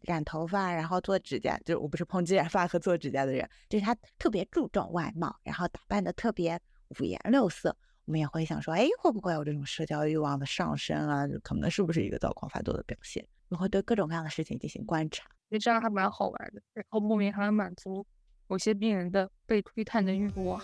[0.03, 6.57] 染头发，然后做指甲，就是我不是抨击染发和做指甲的人，就是他特别注重外貌，然后打扮的特别
[7.01, 7.77] 五颜六色。
[8.07, 11.27] 我们也会想说，哎，会不会有这种社交欲望的上升啊？
[11.43, 13.27] 可能是不是一个躁狂发作的表现？
[13.49, 18.05] 我会对各种各样的事情进行观察，觉得这样还蛮好玩的，然后莫名还能满足
[18.47, 20.61] 某些病人的被窥探的欲望。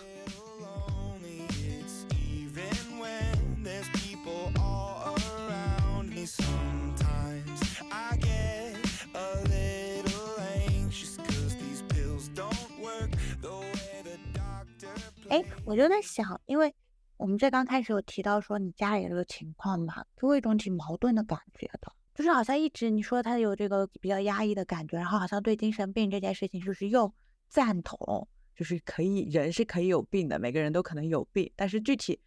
[15.29, 16.73] 哎，我就在想，因为
[17.21, 27.13] 我们这刚开始有提到说你家里这个情况嘛，给我一种挺矛盾的感觉的，就是好像一直你说他有这个比较压抑的感觉，然后好像对精神病这件事情就是又
[27.47, 32.19] 赞同，就是可以人是可以有病的，每个人都可能有病，但是具体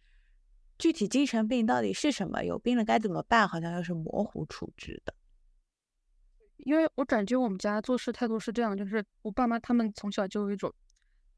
[0.77, 5.13] 具体精神病到底是什么，有病了该怎么办，好像又是模糊处置的。
[6.59, 10.73] 因为我感觉我们家做事态度是这样，就是我爸妈他们从小就有一种，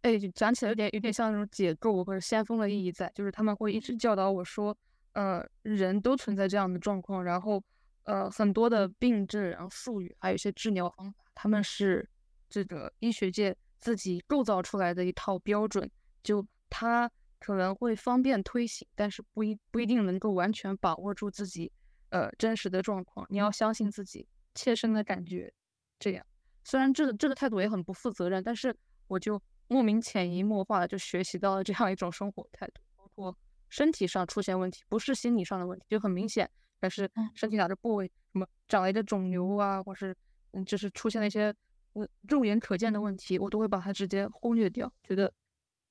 [0.08, 4.76] 哎，讲起来有点有点像那种解构或者先锋的意义在，就是他们会一直教导我说，
[5.14, 7.62] 呃，人都存在这样的状况，然后，
[8.04, 12.08] 呃，很多的病症，然后术语，还有一些治疗方法，他们是
[12.48, 15.90] 这个医学界自己构造出来的一套标准，
[16.24, 21.72] 就它可能会方便推行，但是不一不一定能够完全把握住自己，
[22.10, 24.28] 呃，真实的状况，你要相信自己。
[24.56, 25.54] 切身的感觉，
[26.00, 26.26] 这样。
[26.64, 28.76] 虽然这个这个态度也很不负责任，但是
[29.08, 32.82] 我就莫名潜移默化的就学习到了这样一种生活态度。
[32.96, 33.38] 包括
[33.70, 36.50] 身体上出现问题，不是心理上的问题，就很明显，
[36.80, 40.16] 但是身体哪个部位什么长了一个肿瘤啊，或是
[40.52, 41.54] 嗯，就是出现了一些
[41.94, 45.34] 嗯肉眼可见的问题，我都会把它直接忽略掉，觉得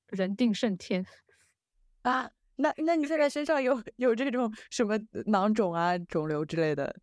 [0.08, 1.04] 人定胜天
[2.02, 2.30] 啊。
[2.58, 6.96] 那那你现在身上有有这种什么囊肿啊、肿瘤之类的？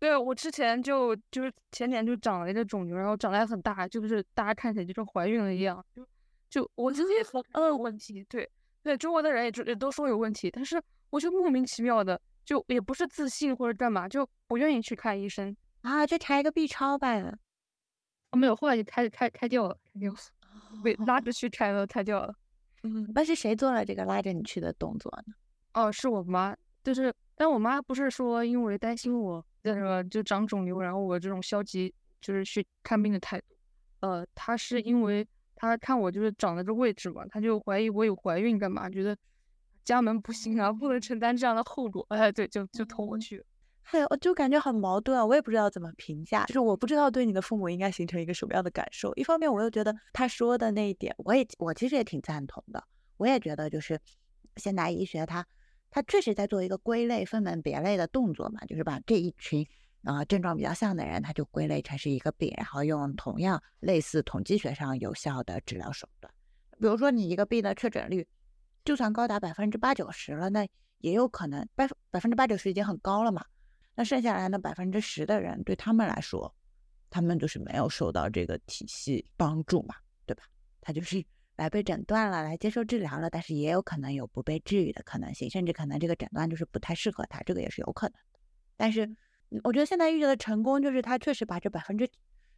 [0.00, 6.04] 对，我之前就就是前年就长了一个肿瘤，然后长得还很大，就是大家看起来就跟怀孕了一样，就
[6.48, 8.50] 就我自己也 很有问题，对
[8.82, 17.22] 对，周围的人也也都说有问题，但是我就莫名其妙的就也不是自信或者干嘛，就不愿意去看医生啊，就查一个 B 超呗，
[18.30, 20.18] 我没有，后来就开开开掉了，开掉了，
[20.82, 22.34] 被拉着去开了，开掉了。
[22.84, 25.34] 嗯，那是谁做了这个拉着你去的动作呢？
[25.74, 29.42] 哦，是我妈，就是，但我妈不是说因为担心我。
[29.62, 33.46] 那个就长肿瘤，然后我这种消极就是去看病的态度，
[34.00, 39.14] 呃，她是因为她看我就是长了这位置嘛，她就怀疑我有怀孕干嘛，觉得
[39.84, 43.44] 家门不幸啊，不能承担这样的后果，哎，对，就就投我去。
[43.90, 49.12] 哎，我就感觉很矛盾啊，我也不知道怎么评价，就是我不知道对你的父母应该形成一个什么样的感受。
[49.16, 52.82] 一方面我又觉得他说的那一点，我也我其实也挺赞同的，
[53.18, 54.00] 我也觉得就是
[54.56, 55.46] 现代医学它。
[55.90, 59.66] 他确实在做一个归类、分门别类的动作嘛，就是把这一群
[60.04, 66.32] 啊症状比较像的人，他就归类成是一个病，然后用同样类似统计学上有效的治疗手段。
[66.78, 68.26] 比如说，你一个病的确诊率
[68.84, 70.66] 就算高达百分之八九十了，那
[70.98, 73.44] 也有可能百百分之八九十已经很高了嘛。
[73.96, 76.54] 那剩下来的百分之十的人，对他们来说，
[77.10, 80.44] 他们就是没有受到这个体系帮助嘛，对吧？
[80.80, 81.22] 他就是。
[81.60, 88.40] 来被诊断了，来接受治疗了，但是也有可能有不被治愈的可能性，甚至可能这个诊断就是不太适合他，这个也是有可能的。
[88.78, 89.06] 但是
[89.62, 92.08] 我觉得现在医学的成功就是他确实把这百分之，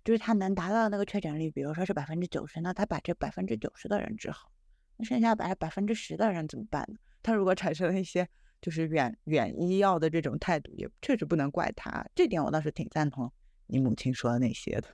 [0.04, 4.52] 就是他能达到的那个确诊率，比如说是百分之九十，那他把这百分之九十的人治好，
[4.98, 6.96] 那剩下百百分之十的人怎么办呢？
[7.24, 8.28] 他如果产生了一些
[8.60, 12.06] 就是远远医药的这种态度，也确实不能怪他。
[12.14, 13.32] 这点我倒是挺赞同
[13.66, 14.86] 你母亲说的那些的。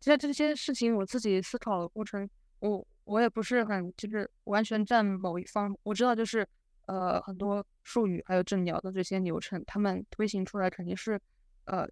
[0.00, 2.84] 其实这些事情我自己思考的过程，我。
[3.04, 6.46] 我也不是很就是完全站某一方，我知道就是
[6.86, 11.20] 呃很多术语还有诊疗的这些流程，他们推行出来肯定是
[11.66, 11.86] 呃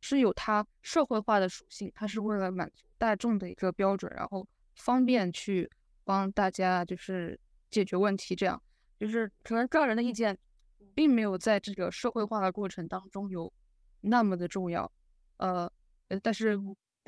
[0.00, 5.70] 是有它社会化的属性，它是为了满足大众的一个标准，然后方便去
[6.04, 7.38] 帮大家就是
[7.70, 8.60] 解决问题，这样
[8.98, 10.36] 就是可能个人的意见
[10.94, 13.52] 并没有在这个社会化的过程当中有
[14.00, 14.90] 那么的重要，
[15.36, 15.70] 呃，
[16.22, 16.58] 但是。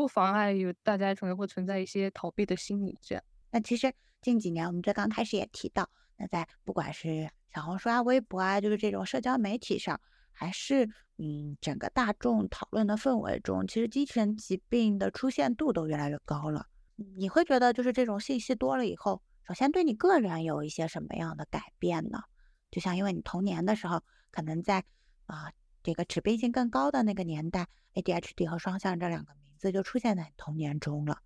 [0.01, 3.23] 不妨碍有大家可能会存在一些逃避的心理，这样。
[3.51, 5.87] 那其实近几年我们这刚开始也提到，
[6.17, 10.01] 那在不管是小红书啊、微博啊，就是这种社交媒体上，
[10.33, 16.67] 还是嗯整个大众讨论的氛围中，其实精神疾病的出现度都越来越高了。
[16.97, 22.23] 你会觉得就是这种信息多了以后，首先对你个人有一些什么样的改变呢？
[22.71, 24.83] 就像因为你童年的时候，可能在
[25.27, 29.39] 啊这个致病性更高的那个年代，ADHD 和双向这两个。
[29.61, 31.20] 这就出现在你童年中了。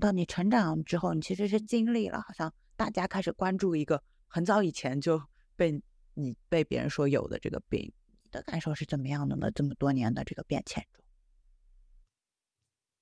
[0.00, 5.22] 到你成长之后，你其实是经历了，好像大家开始关注一个很早以前就
[5.54, 5.80] 被
[6.14, 7.92] 你被别人说有的这个病，
[8.22, 9.50] 你的感受是怎么样的呢？
[9.50, 11.04] 这么多年的这个变迁中，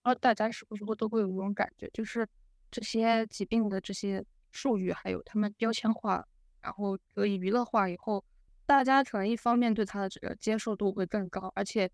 [0.03, 2.29] 啊，大家是不是都会有一种感觉，就是
[2.71, 6.27] 这些疾病的这些术语，还有他们标签化，
[6.61, 8.23] 然后可以娱乐化以后，
[8.67, 11.91] 大家可能一方面对它的这个接受度会更高，而且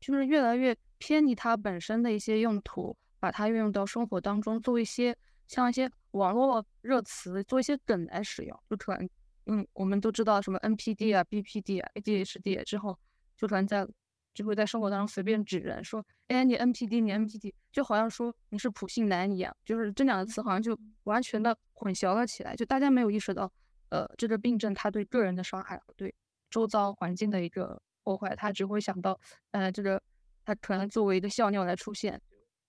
[0.00, 0.76] 就是越来越。
[1.00, 9.08] 偏离它本身的一些用途，把它运用到生活当中，做一些像一些网络热词，做一些梗来使用，就可能，
[9.46, 12.98] 嗯，我们都知道什么 NPD 啊、BPD 啊、ADHD 之后，
[13.36, 13.86] 就突然在
[14.34, 23.48] 就会在生活当中随便指人说，哎，你 NPD，你 NPD，就好像说你是普信男一样，就是这两个词好像就完全的混淆了起来，就大家没有意识到，
[23.90, 26.12] 呃，这个病症它对个人的伤害和对
[26.50, 29.18] 周遭环境的一个破坏，他只会想到，
[29.50, 30.02] 呃，这个
[30.44, 32.20] 他可能作为一个笑料来出现，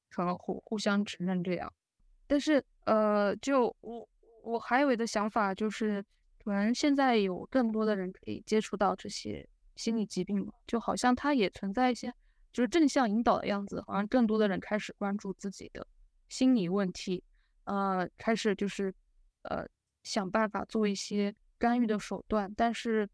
[0.09, 1.71] 可能互互相指认这样。
[2.27, 4.09] 但是，呃，就我
[4.43, 6.03] 我还有一个想法就是。
[6.41, 12.11] 可能现在有更多的人可以接触到这些心理疾病了，就好像它也存在一些
[12.53, 15.85] 就是正向引导的样子，好像更多的人开始关注自己的
[16.29, 17.21] 心理问题，
[17.65, 18.91] 呃，开始就是
[19.43, 19.67] 呃
[20.01, 22.51] 想办法做一些干预的手段。
[22.55, 23.07] 但是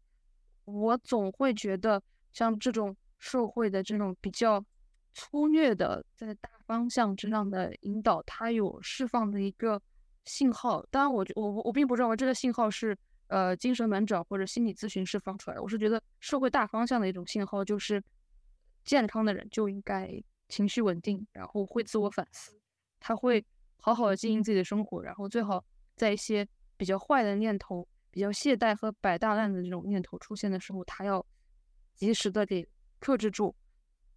[0.64, 2.00] 我总会觉得，
[2.36, 4.62] 像这种社会的这种比较
[5.14, 9.80] 粗略的在大方向之上的引导，它有释放的一个
[10.26, 10.84] 信号。
[10.90, 12.96] 当然，我我我并不认为这个信号是。
[13.28, 18.00] 呃，精神门诊或者心理咨询释放出来的，我是觉得社会大方向的一种信号，就是
[18.84, 20.08] 健康的人就应该
[20.48, 22.56] 情绪稳定，然后会自我反思，
[23.00, 23.44] 他会
[23.78, 25.64] 好好的经营自己的生活，然后最好
[25.96, 26.46] 在一些
[26.76, 31.26] 比较坏的念头、比较懈怠和摆大烂的这种念头出现的时候，他要
[31.96, 32.68] 及时的给
[33.00, 33.54] 克制住。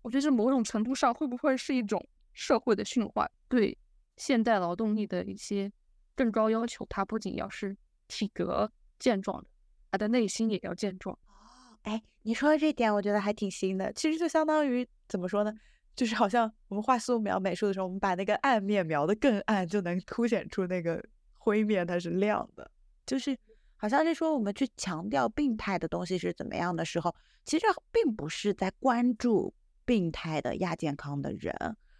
[0.01, 3.77] 我觉得这某种程度上会不会是一种社会的驯化，对
[4.17, 5.71] 现代劳动力的一些
[6.15, 6.85] 更高要求？
[6.89, 7.75] 它不仅要是
[8.07, 8.71] 体格。
[8.99, 9.49] 健壮的，
[9.91, 11.79] 他的内心也要健壮哦。
[11.83, 13.93] 哎，你说的这点，我觉得还挺新的。
[13.93, 15.53] 其实就相当于怎么说呢？
[15.95, 21.01] 就是好像我们画素描美术的时候，我们把那个暗面描的更暗，就能凸显出那个
[21.37, 22.69] 灰面它是亮的。
[23.05, 23.37] 就是
[23.79, 27.15] 好像是说，我们去强调病态的东西是怎么样的时候，
[27.45, 31.55] 其实并不是在关注病态的亚健康的人。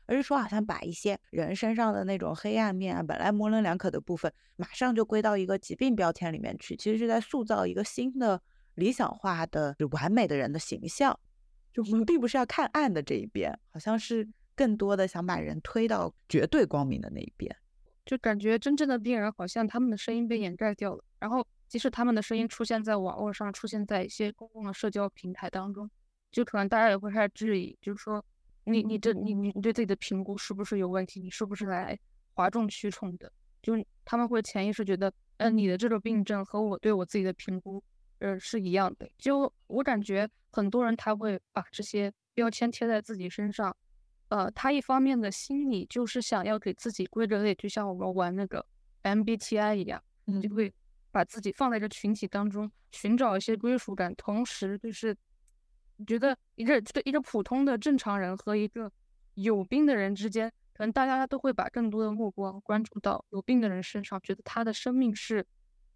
[0.06, 8.42] 而是说，好像把一些人身上的那种黑暗面啊，本来模棱两可的部分，马上就归到一个疾病标签里面去，其实是在塑造一个新的
[8.74, 11.18] 理想化的、完美的人的形象。
[11.72, 17.56] 就我们并不是要看暗的这一边，好像是更多的想把人推到绝对光明的那一边。
[18.10, 21.04] 就感觉真正的病人，好像他们的声音被掩盖掉了。
[21.20, 25.88] 然后，即使他们的声音出现在网络上，出现在一些公共的社交平台当中，
[26.32, 28.26] 就可能大家也会开始质疑，就是说。
[28.66, 31.20] 你你这你你你对自己的评估是不是有问题？
[31.20, 31.98] 你是不是来
[32.34, 33.32] 哗众取宠的？
[33.64, 33.74] 就
[34.06, 37.84] 他们会潜意识觉得，嗯，你的这个病症和我对我自己的评估，
[38.20, 39.10] 呃，是一样的。
[39.18, 43.76] 就我感觉，很多人他会把这些标签贴在自己身上，
[44.30, 48.66] 呃，他一方面的心理就是想要给自己归个类，就像我们玩那个
[49.04, 50.02] MBTI 一样，
[50.42, 50.74] 就会
[51.12, 55.16] 把自己放在这群体当中，寻找一些归属感，同时就是。
[56.02, 58.90] 你觉得一个这个一个普通的正常人和一个
[59.34, 65.46] 有病的人之间，可能大家都会把更多的目光关注到有病的人身上，觉得他的生命是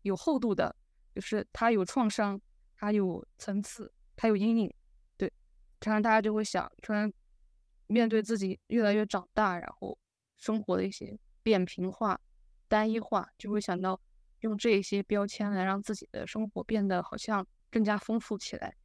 [0.02, 0.76] 有厚度的，
[1.16, 2.38] 就是他有创伤，
[2.76, 4.74] 他有层次，他有阴影。
[5.16, 5.32] 对，
[5.80, 7.10] 可能大家就会想，可能
[7.88, 9.98] 面对自己越来越长大，然后
[10.38, 12.20] 生活的一些扁平化、
[12.68, 14.00] 单一化，就会想到
[14.40, 18.76] 用这些标签来让自己的生活变得好像更加丰富起来。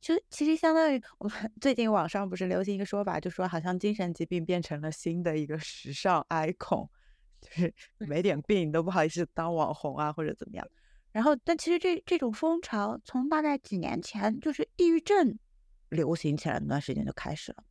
[0.00, 6.88] 其实其实相当于我们最近网上不是流行一个说法，就说好像精神疾病变成了新的一个时尚 icon，
[7.40, 10.68] 就是没点病都不好意思当网红啊或者怎么样。
[11.10, 15.38] 然后，但其实这这种风潮从大概几年前就是抑郁症
[15.88, 17.64] 流行起来那段时间就开始了。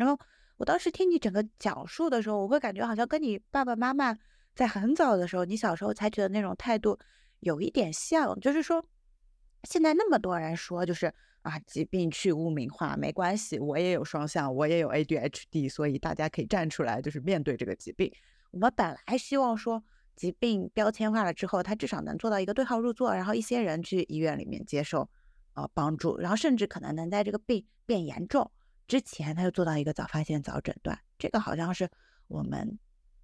[0.00, 0.18] 然后
[0.56, 4.16] 我当时听你整个讲述的时候，我会感觉好像跟你爸爸妈妈
[4.54, 6.98] 在很早的时候，你小时候采取的那种态度
[7.40, 8.84] 有一点像，就是说
[9.64, 11.14] 现在那么多人说就是。
[11.42, 18.12] 啊，疾病去污名化没关系，我也有双向，我也有 ADHD，所以大家可以站出来，就是面对这个疾病。
[18.50, 19.82] 我们本来希望说，
[20.14, 25.08] 疾病标签化了之后，它至少能做到一个对号入座，然后一些人去医院里面接受
[25.54, 28.50] 呃帮助，然后甚至可能能在这个病变严重
[28.90, 30.98] 之前，他就做到一个早发现、早诊断。
[31.16, 31.88] 这个好像是
[32.26, 32.76] 我们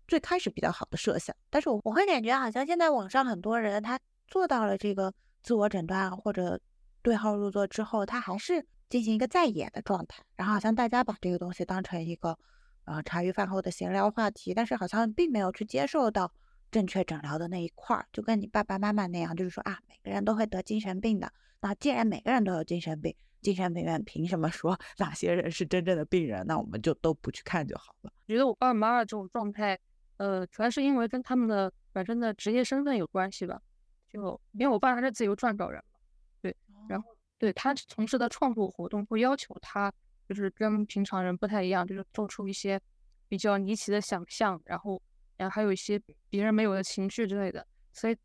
[0.07, 1.35] 最开始比较好的设想。
[1.51, 3.99] 但是我我会感觉，好像现在网上很多人他
[4.29, 6.61] 做到了这个自我诊断或者。
[7.03, 12.37] 对号入座之后，他还是进行一个在演的状态，然后好像大家把这个东西当成一个
[12.85, 16.33] 呃茶余饭后的闲聊话题，但是好像并没有去接受到
[16.71, 26.47] 正确诊疗的那一块儿，就跟你爸爸妈妈那样，就是说啊，每个人都会得精神病的，那既然每个人都有精神病，精神病院凭什么说哪些人是真正的病人？
[26.47, 28.13] 那我们就都不去看就好了。
[28.27, 29.79] 觉得我爸爸妈妈这种状态，
[30.17, 33.61] 呃，主要是因为跟他们的本身的职业身份有关系吧，
[34.09, 35.99] 就因为我爸他是自由撰稿人嘛，
[36.43, 36.57] 对。
[36.89, 39.93] 然后，对他从事的创作活动会要求他，
[40.29, 42.81] 就是跟平常人不太一样，就是做出一些
[43.29, 45.01] 比较离奇的想象，然后，
[45.37, 47.67] 然后还有一些别人没有的情绪之类的。
[47.93, 48.17] 所以，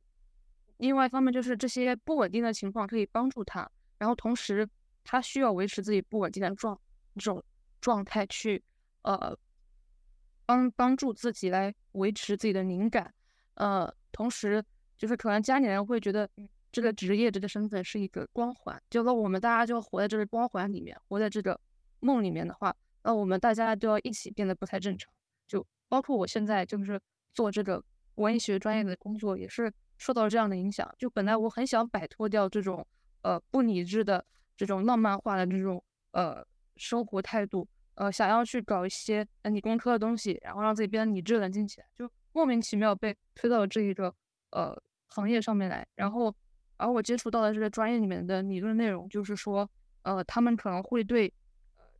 [0.78, 4.68] 另外一方面就是这些不稳定的情况可以帮助他，然后同时
[5.04, 6.80] 他需要维持自己不稳定的状
[7.16, 7.44] 这种
[7.80, 8.64] 状态去
[9.04, 9.38] 呃
[10.46, 13.14] 帮帮助自己来维持自己的灵感，
[13.56, 14.64] 呃，同时
[14.98, 16.30] 就是可能家里人会觉得
[16.72, 21.60] 这个职业这个身份是一个光环，就那我们大家就活在这个光环里面，活在这个
[22.00, 25.12] 梦里面的话，那我们大家都要一起变得不太正常。
[25.48, 26.98] 就包括我现在就是
[27.34, 27.84] 做这个
[28.16, 30.90] 文学专业的工作，也是受到这样的影响。
[30.98, 32.88] 就本来我很想摆脱掉这种
[33.24, 34.26] 呃不理智的
[34.56, 37.68] 这种浪漫化的这种呃生活态度。
[37.96, 44.12] 呃，想要去搞一些理工科的东西，然后让自己变得理智冷静起来，就莫名其妙被推到了这一个
[44.52, 44.76] 呃
[45.08, 45.86] 行业上面来。
[45.96, 46.34] 然后，
[46.78, 49.70] 而我接触到的这个专业里面的理论内容，就是说，
[50.04, 51.32] 呃，他们可能会对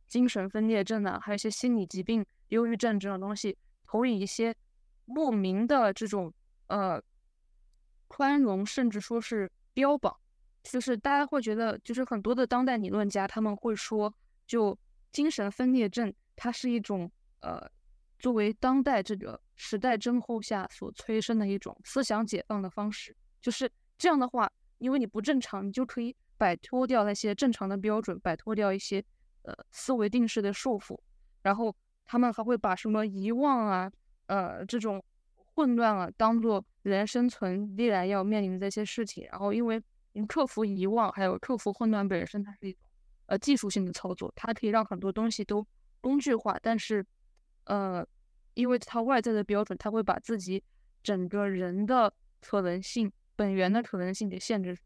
[0.08, 3.56] 精神分裂症啊，还有一些心理疾病、忧郁症这种东西，
[3.92, 4.54] 投以一些
[5.04, 6.32] 莫名的这种
[6.68, 7.02] 呃
[8.08, 10.16] 宽容，甚至说是标榜。
[10.62, 14.14] 就是大家会觉得，就是很多的当代理论家他们会说，
[14.46, 14.78] 就。
[15.12, 17.70] 精神分裂症，它是一种呃，
[18.18, 23.14] 作为当代这个时代真候下所催生的一种思想解放的方式。
[23.42, 29.04] 就是这样的话，因为你不正常，你就可以摆脱掉那些正常的标准，摆脱掉一些
[29.42, 30.98] 呃思维定式的束缚。
[31.42, 33.92] 然后他们还会把什么遗忘啊，
[34.26, 35.02] 呃这种
[35.34, 39.26] 混乱啊，当做人生存必然要面临的这些事情。
[39.30, 39.82] 然后因为
[40.26, 42.80] 克服遗忘，还有克服混乱本身，它是一种。
[43.26, 45.66] 呃，技术性的操作，它可以让很多东西都
[46.02, 47.06] 工具化，但是，
[47.64, 48.04] 呃，
[48.52, 50.62] 因为它外在的标准，它会把自己
[51.02, 54.76] 整个人的可能性、本源的可能性给限制，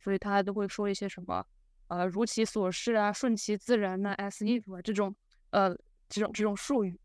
[0.00, 1.46] 所以他都会说一些什么，
[1.88, 5.14] 呃，如其所示啊，顺其自然呐，as if 啊这种，
[5.50, 5.76] 呃，
[6.12, 7.00] 这种这种术语，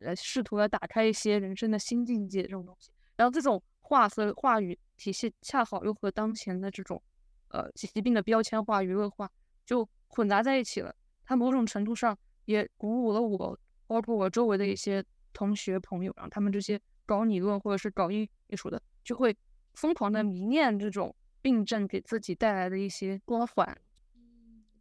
[0.00, 2.90] 呃，试图来打开一些人生的新境界这种东西。
[3.16, 7.02] 然后这种话和话语体系，恰好又和当前的这种，
[7.48, 9.30] 呃，疾病的标签化、娱乐化
[9.64, 9.88] 就。
[10.10, 10.92] 混杂在一起了，
[11.22, 15.04] 它某种程度上也鼓舞了我，包括我周围的一些
[15.34, 19.36] 同学朋友，然后他们这些搞理论或者是搞艺艺术的，就会
[19.74, 23.78] 疯狂的迷恋这种病症给自己带来的一些光环。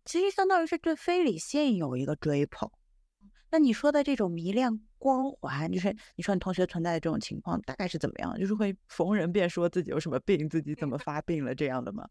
[0.05, 2.71] 其实相当于是对非理性有一个追捧。
[3.49, 8.37] 那你说的这种迷恋光环，就是你说你同学存在的这种情况，大概是怎么样？
[8.37, 12.07] 就是会逢人便说自己有什么病，自己怎么发病了这样的吗？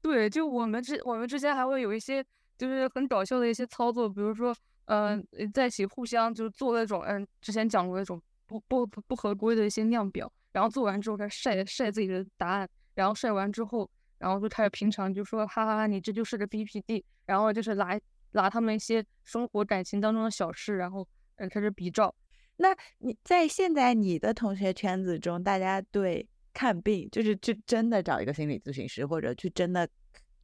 [0.00, 2.24] 对，就我们之我们之间还会有一些
[2.56, 4.54] 就是很搞笑的一些操作，比如说，
[4.86, 13.88] 嗯，在一起互相就做那种，嗯，之前讲过那种不不不不合规的一些量表，然后做完之后开始晒晒自己的答案，然后晒完之后，
[14.18, 17.98] 然后就开始平常就说，哈哈哈，你这就是个 BPD，然后就是拿
[18.40, 22.14] 拿他们一些生活感情当中的小事，然后嗯开始比照。
[22.56, 26.28] 那你在现在你的同学圈子中，大家对？
[26.54, 29.88] 看病就是去真的找一个心理咨询师，或者去真的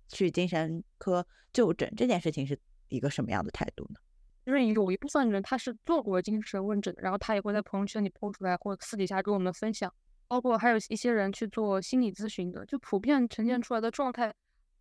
[0.07, 3.97] 去精神科就诊，这件事情是一个什么样的态度呢？
[4.45, 9.92] 因为有一部分人他是做过精神问诊，然后他也会在朋友圈里抛出来，或者私底下跟我们分享。
[10.28, 14.32] 包括还有一些人去做心理咨询的，就普遍呈现出来的状态，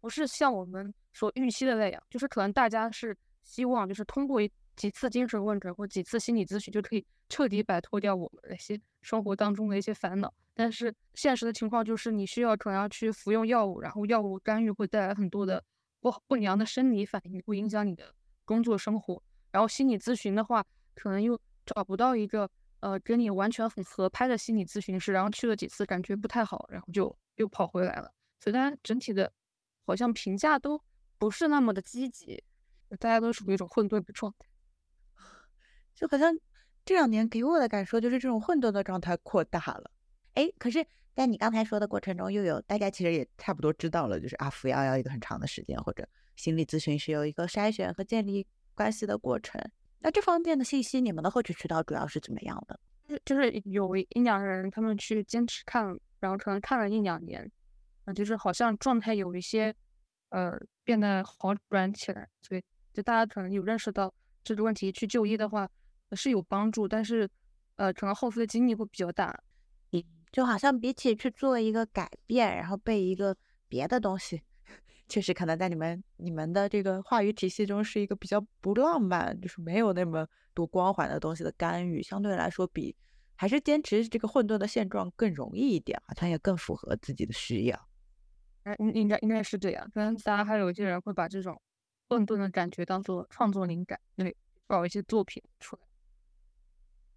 [0.02, 4.42] 不是像我们所预期的那样，就是可能大家是希望就是通过。
[4.76, 15.64] 几次精神问诊或几次心理咨询就可以彻底摆脱掉我们那些生活当中的一些烦恼，但是现实的情况就是你需要可能要去服用药物，然后药物干预会带来很多的
[16.00, 18.12] 不不良的生理反应，会影响你的
[18.46, 19.22] 工作生活。
[19.52, 22.50] 然后心理咨询的话，可能又找不到一个
[22.80, 28.12] 呃跟你完全很合拍的心理咨询师，然后去了几次感觉不太好，然后就又跑回来了。
[28.40, 29.32] 所以大家整体的
[29.86, 30.82] 好像评价都
[31.24, 32.44] 不是那么的积极，
[33.00, 34.46] 大家都属于一种混沌的状态。
[35.96, 36.38] 就好像
[36.84, 39.90] 这两年给我的感受就是这种混沌的状态扩大了。
[40.34, 46.06] 哎，可是，在你刚才说的过程中，又有大家其实也差不多知道了，就是啊，服药要一个很长的时间，或者
[46.36, 48.46] 心理咨询是有一个筛选和建立
[48.76, 49.62] 关系的过程。
[50.00, 52.78] 那这方面的信息，你们的获取渠道主要是怎么样的？
[53.24, 57.50] 就是有一两个人他们去坚持看，然后可能看了一两年，
[58.04, 59.74] 啊，就是好像状态有一些
[60.34, 60.52] 呃
[60.84, 62.62] 变得好转起来，所以
[62.92, 64.14] 就大家可能有认识到
[64.44, 65.70] 这个问题，去就医的话。
[66.16, 67.28] 是有帮助，但是，
[67.76, 69.36] 呃，可能后续的精力会比较大。
[69.94, 73.36] 嗯，就好像比起去做一个改变，然后被一个
[73.68, 74.40] 别的东西，
[75.10, 82.96] 确实可能在你们你们的这个话语体系中是一个比较不浪漫，就是没有那么多光环的东西的干预，相对来说比
[83.36, 87.88] 还是坚持这个混沌的现状更容易一点，好像也更符合自己的需要。
[88.80, 89.90] 应应该应该是这样。
[89.94, 91.60] 可能大家还有一些人会把这种
[92.08, 94.36] 混沌的感觉当做创作灵感，对，
[94.68, 95.82] 搞一些作品出来。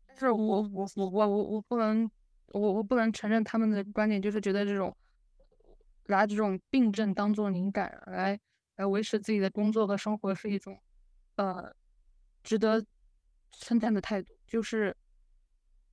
[0.06, 2.10] 但是我我我我我我不能
[2.48, 4.96] 我我不能承认他们的观点，就是觉得这种
[6.06, 8.38] 拿这种病症当做灵感来
[8.76, 10.80] 来维持自己的工作和生活是一种
[11.36, 11.72] 呃
[12.42, 12.84] 值得
[13.52, 14.96] 称赞的态度，就是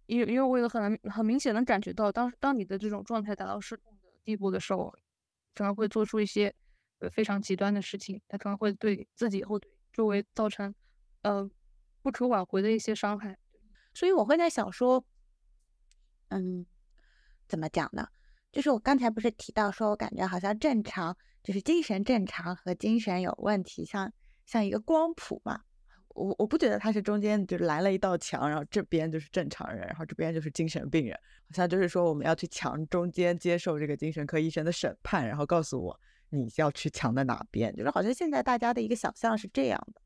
[0.06, 4.94] 因因为我有很很明显的感觉到，当当你的这种状态达到失控的地步的时候，
[5.54, 6.54] 可能会做出一些
[7.00, 9.60] 呃非常极端的事情，他可能会对自己或
[9.92, 10.74] 周围造成
[11.22, 11.50] 呃
[12.02, 13.38] 不可挽回的一些伤害。
[13.94, 15.06] 所以我会在想说，
[16.30, 16.66] 嗯，
[17.48, 18.08] 怎么讲呢？
[18.52, 24.12] 就是我刚才不是提到说，我感觉好像正常，就是精神正常和精神有问题，像
[24.46, 25.64] 像一个光谱嘛。
[26.14, 31.16] 我我不觉得他是中间就来了一道墙，然后这边就是正常人，然后这边就是精神病人，
[31.50, 36.00] 好像就是说我们要去墙中间接受这个精神科医生的审判，然后告诉我
[36.30, 40.02] 你要去墙的哪边，就是好像现在大家的一个想象是这样的。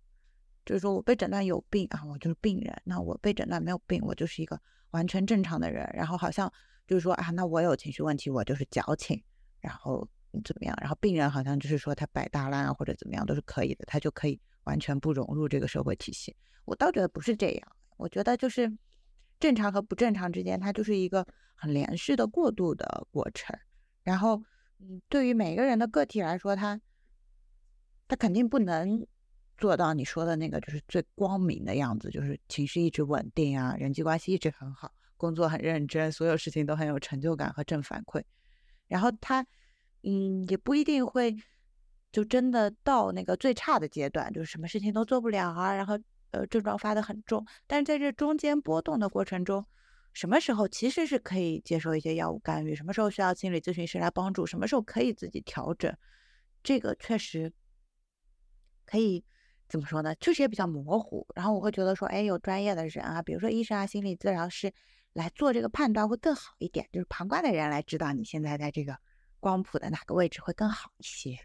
[0.65, 4.59] 就是说我被诊断有病啊，我就是病人；那我被诊断没有病，我就是一个
[4.91, 5.89] 完全正常的人。
[5.93, 6.51] 然后好像
[6.85, 9.23] 就是说啊，那我有情绪问题，我就是矫情，
[9.61, 10.05] 然后
[10.43, 10.77] 怎么样？
[10.81, 14.37] 然后病人好像就是说他摆大烂啊或者怎么样都是可以的，他就可以
[14.67, 16.35] 完全不融入这个社会体系。
[16.65, 18.71] 我倒觉得不是这样，我觉得就是
[19.39, 23.57] 正常和不正常之间，它就是一个很连续的过渡的过程。
[24.03, 24.43] 然后，
[24.79, 26.79] 嗯，对于每个人的个体来说，他
[28.07, 29.07] 他肯定不能。
[29.59, 38.21] 做到你说的那个就是最光明的样子，就是情绪一直稳定啊，人际关系一直很好，工作很认真，所有事情都很有成就感和正反馈。
[38.87, 39.43] 然后他，
[40.03, 41.35] 嗯，也不一定会
[42.17, 45.93] 就真的到那个最差的阶段，就是什么事情都做不了啊，然后
[46.31, 47.45] 呃症状发的很重。
[47.67, 49.63] 但是在这中间波动的过程中，
[50.13, 55.95] 什么时候其实是可以接受一些药物干预，什么时候需要心理咨询师来帮助，什么时候可以自己调整，
[56.63, 57.53] 这个确实
[58.83, 59.23] 可以。
[59.69, 60.15] 怎么说呢？
[60.15, 61.27] 确实也比较模糊。
[61.35, 64.73] 然后我会觉得说，哎，有专业的人啊，比如说医生啊、心理治疗师
[65.13, 66.89] 来做这个判断会更好一点。
[66.91, 68.97] 就是旁观的人来知道你现在在这个
[69.39, 71.37] 光谱的哪个位置会更好一些。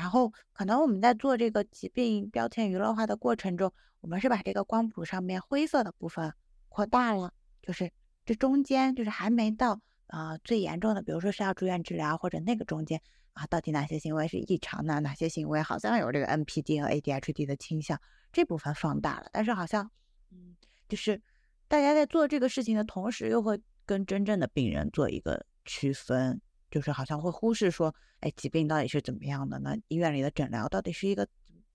[0.00, 3.70] 然后可能我们在做这个疾病标签娱乐化的过程中，
[4.00, 6.32] 我们是把这个光谱上面灰色的部分
[6.70, 7.92] 扩大了，就是
[8.24, 12.98] 这中间就是还没到啊最严重的，比如说是要住院治疗或者那个中间。
[13.34, 14.98] 啊，到底哪些行为是异常的？
[15.00, 17.98] 哪些行为好像有这个 NPD 和 ADHD 的倾向？
[18.32, 19.88] 这部分放大了，但是好像，
[20.32, 20.56] 嗯，
[20.88, 21.22] 就是
[21.68, 26.40] 大家在做这个事情的同时，又会跟真正的病人做一个区分，
[26.70, 29.58] 就是好像会忽视说，哎，疾病到底是怎么样的？
[29.58, 31.26] 那医院里的诊疗到底是一个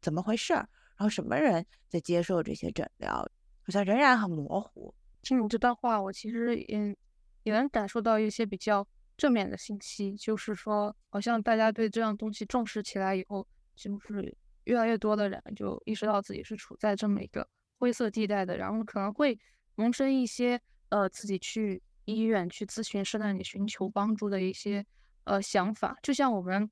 [0.01, 0.67] 怎么回事儿？
[0.97, 3.17] 然后什么人在接受这些诊疗？
[3.61, 4.93] 好像仍然很模糊。
[5.21, 6.95] 听你这段话，我其实也
[7.43, 8.87] 也能感受到一些比较。
[9.17, 19.39] 正面的信息就是说，好像大家对这样东西重视起来以后，就是越来越多的人就意识到自己是处在这么一个灰色地带的，然后可能会
[19.75, 24.85] 萌生一些呃自己去医院去咨询师那里寻求帮助的一些
[25.25, 25.97] 呃想法。
[26.01, 26.69] 就像我们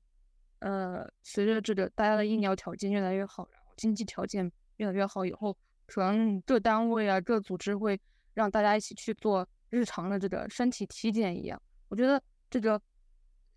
[0.60, 5.56] 呃随着这个大家的医疗条件越来越好，然后经济条件越来越好以后，
[5.86, 8.00] 可能各单位啊各组织会
[8.32, 11.60] 让大家一起去做日常的这个身体体检一样。
[11.88, 12.22] 我觉得。
[12.50, 12.80] 这个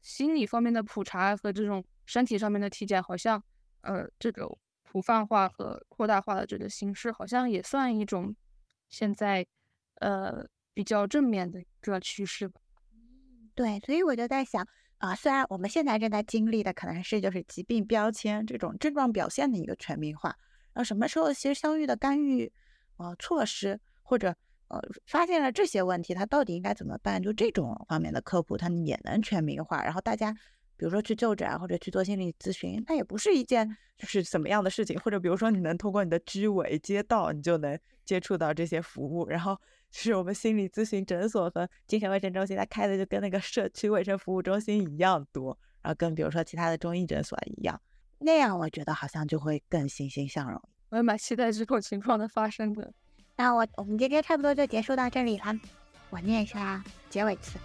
[0.02, 3.44] 心理方面的普查和这种身体上面的体检，好像
[3.82, 4.50] 呃，这个
[4.82, 8.36] 普泛化和扩大化的这个形式，好像也算一种
[8.90, 9.46] 现在
[10.00, 10.44] 呃
[10.78, 12.62] 比较正面的一个趋势吧。
[13.56, 14.64] 对，所以我就在想
[15.00, 20.38] 啊，虽然我们现在正在经历的可能是就是疾病标签这种症状表现的一个全民化，
[20.76, 22.54] 那什么时候其实相应的干预
[22.98, 24.36] 呃措施或者。
[24.70, 27.24] 呃，发现了这些问题，他到底应该怎么办？
[27.24, 29.82] 就这种方面的科普，他也能全民化。
[29.82, 30.30] 然后大家，
[30.76, 33.66] 比如说去就诊或者去做心理咨询，它也不是一件
[33.98, 35.00] 就 是什么样的事情。
[35.00, 39.26] 或者比如说，你能通过你的居委街道，你就能接触到这些服务。
[39.30, 39.58] 然后
[39.92, 45.58] 是我们心理咨询诊所和精神卫生中心，它开的就跟那个社区卫生服务中心一样多。
[45.82, 47.80] 然后跟比如说其他的中医诊所一样，
[48.20, 50.62] 那样我觉得好像就会更欣欣向荣。
[50.90, 52.92] 我也蛮期待这种情况的发生的。
[53.36, 55.60] 那我我们今天差不多就结束到这里了，
[56.10, 57.58] 我念一下结尾词。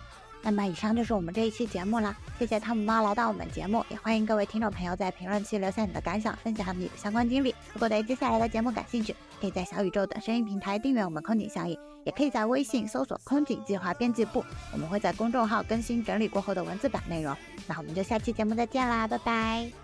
[0.42, 7.54] 那么以上就是我们这一期节目了，谢谢汤姆猫来到我们节目，也欢迎各位听众朋友在评论区留下你的感想，分享你的相关经历。
[7.72, 17.36] 如果对接下来的节目感兴趣，可以在小宇宙等声音平台订阅我们空警效应，也可以在微信搜索空警计划编辑部，我们会在公众号更新整理过后的文字版内容。
[17.68, 19.81] 那我们就下期节目再见啦，拜拜。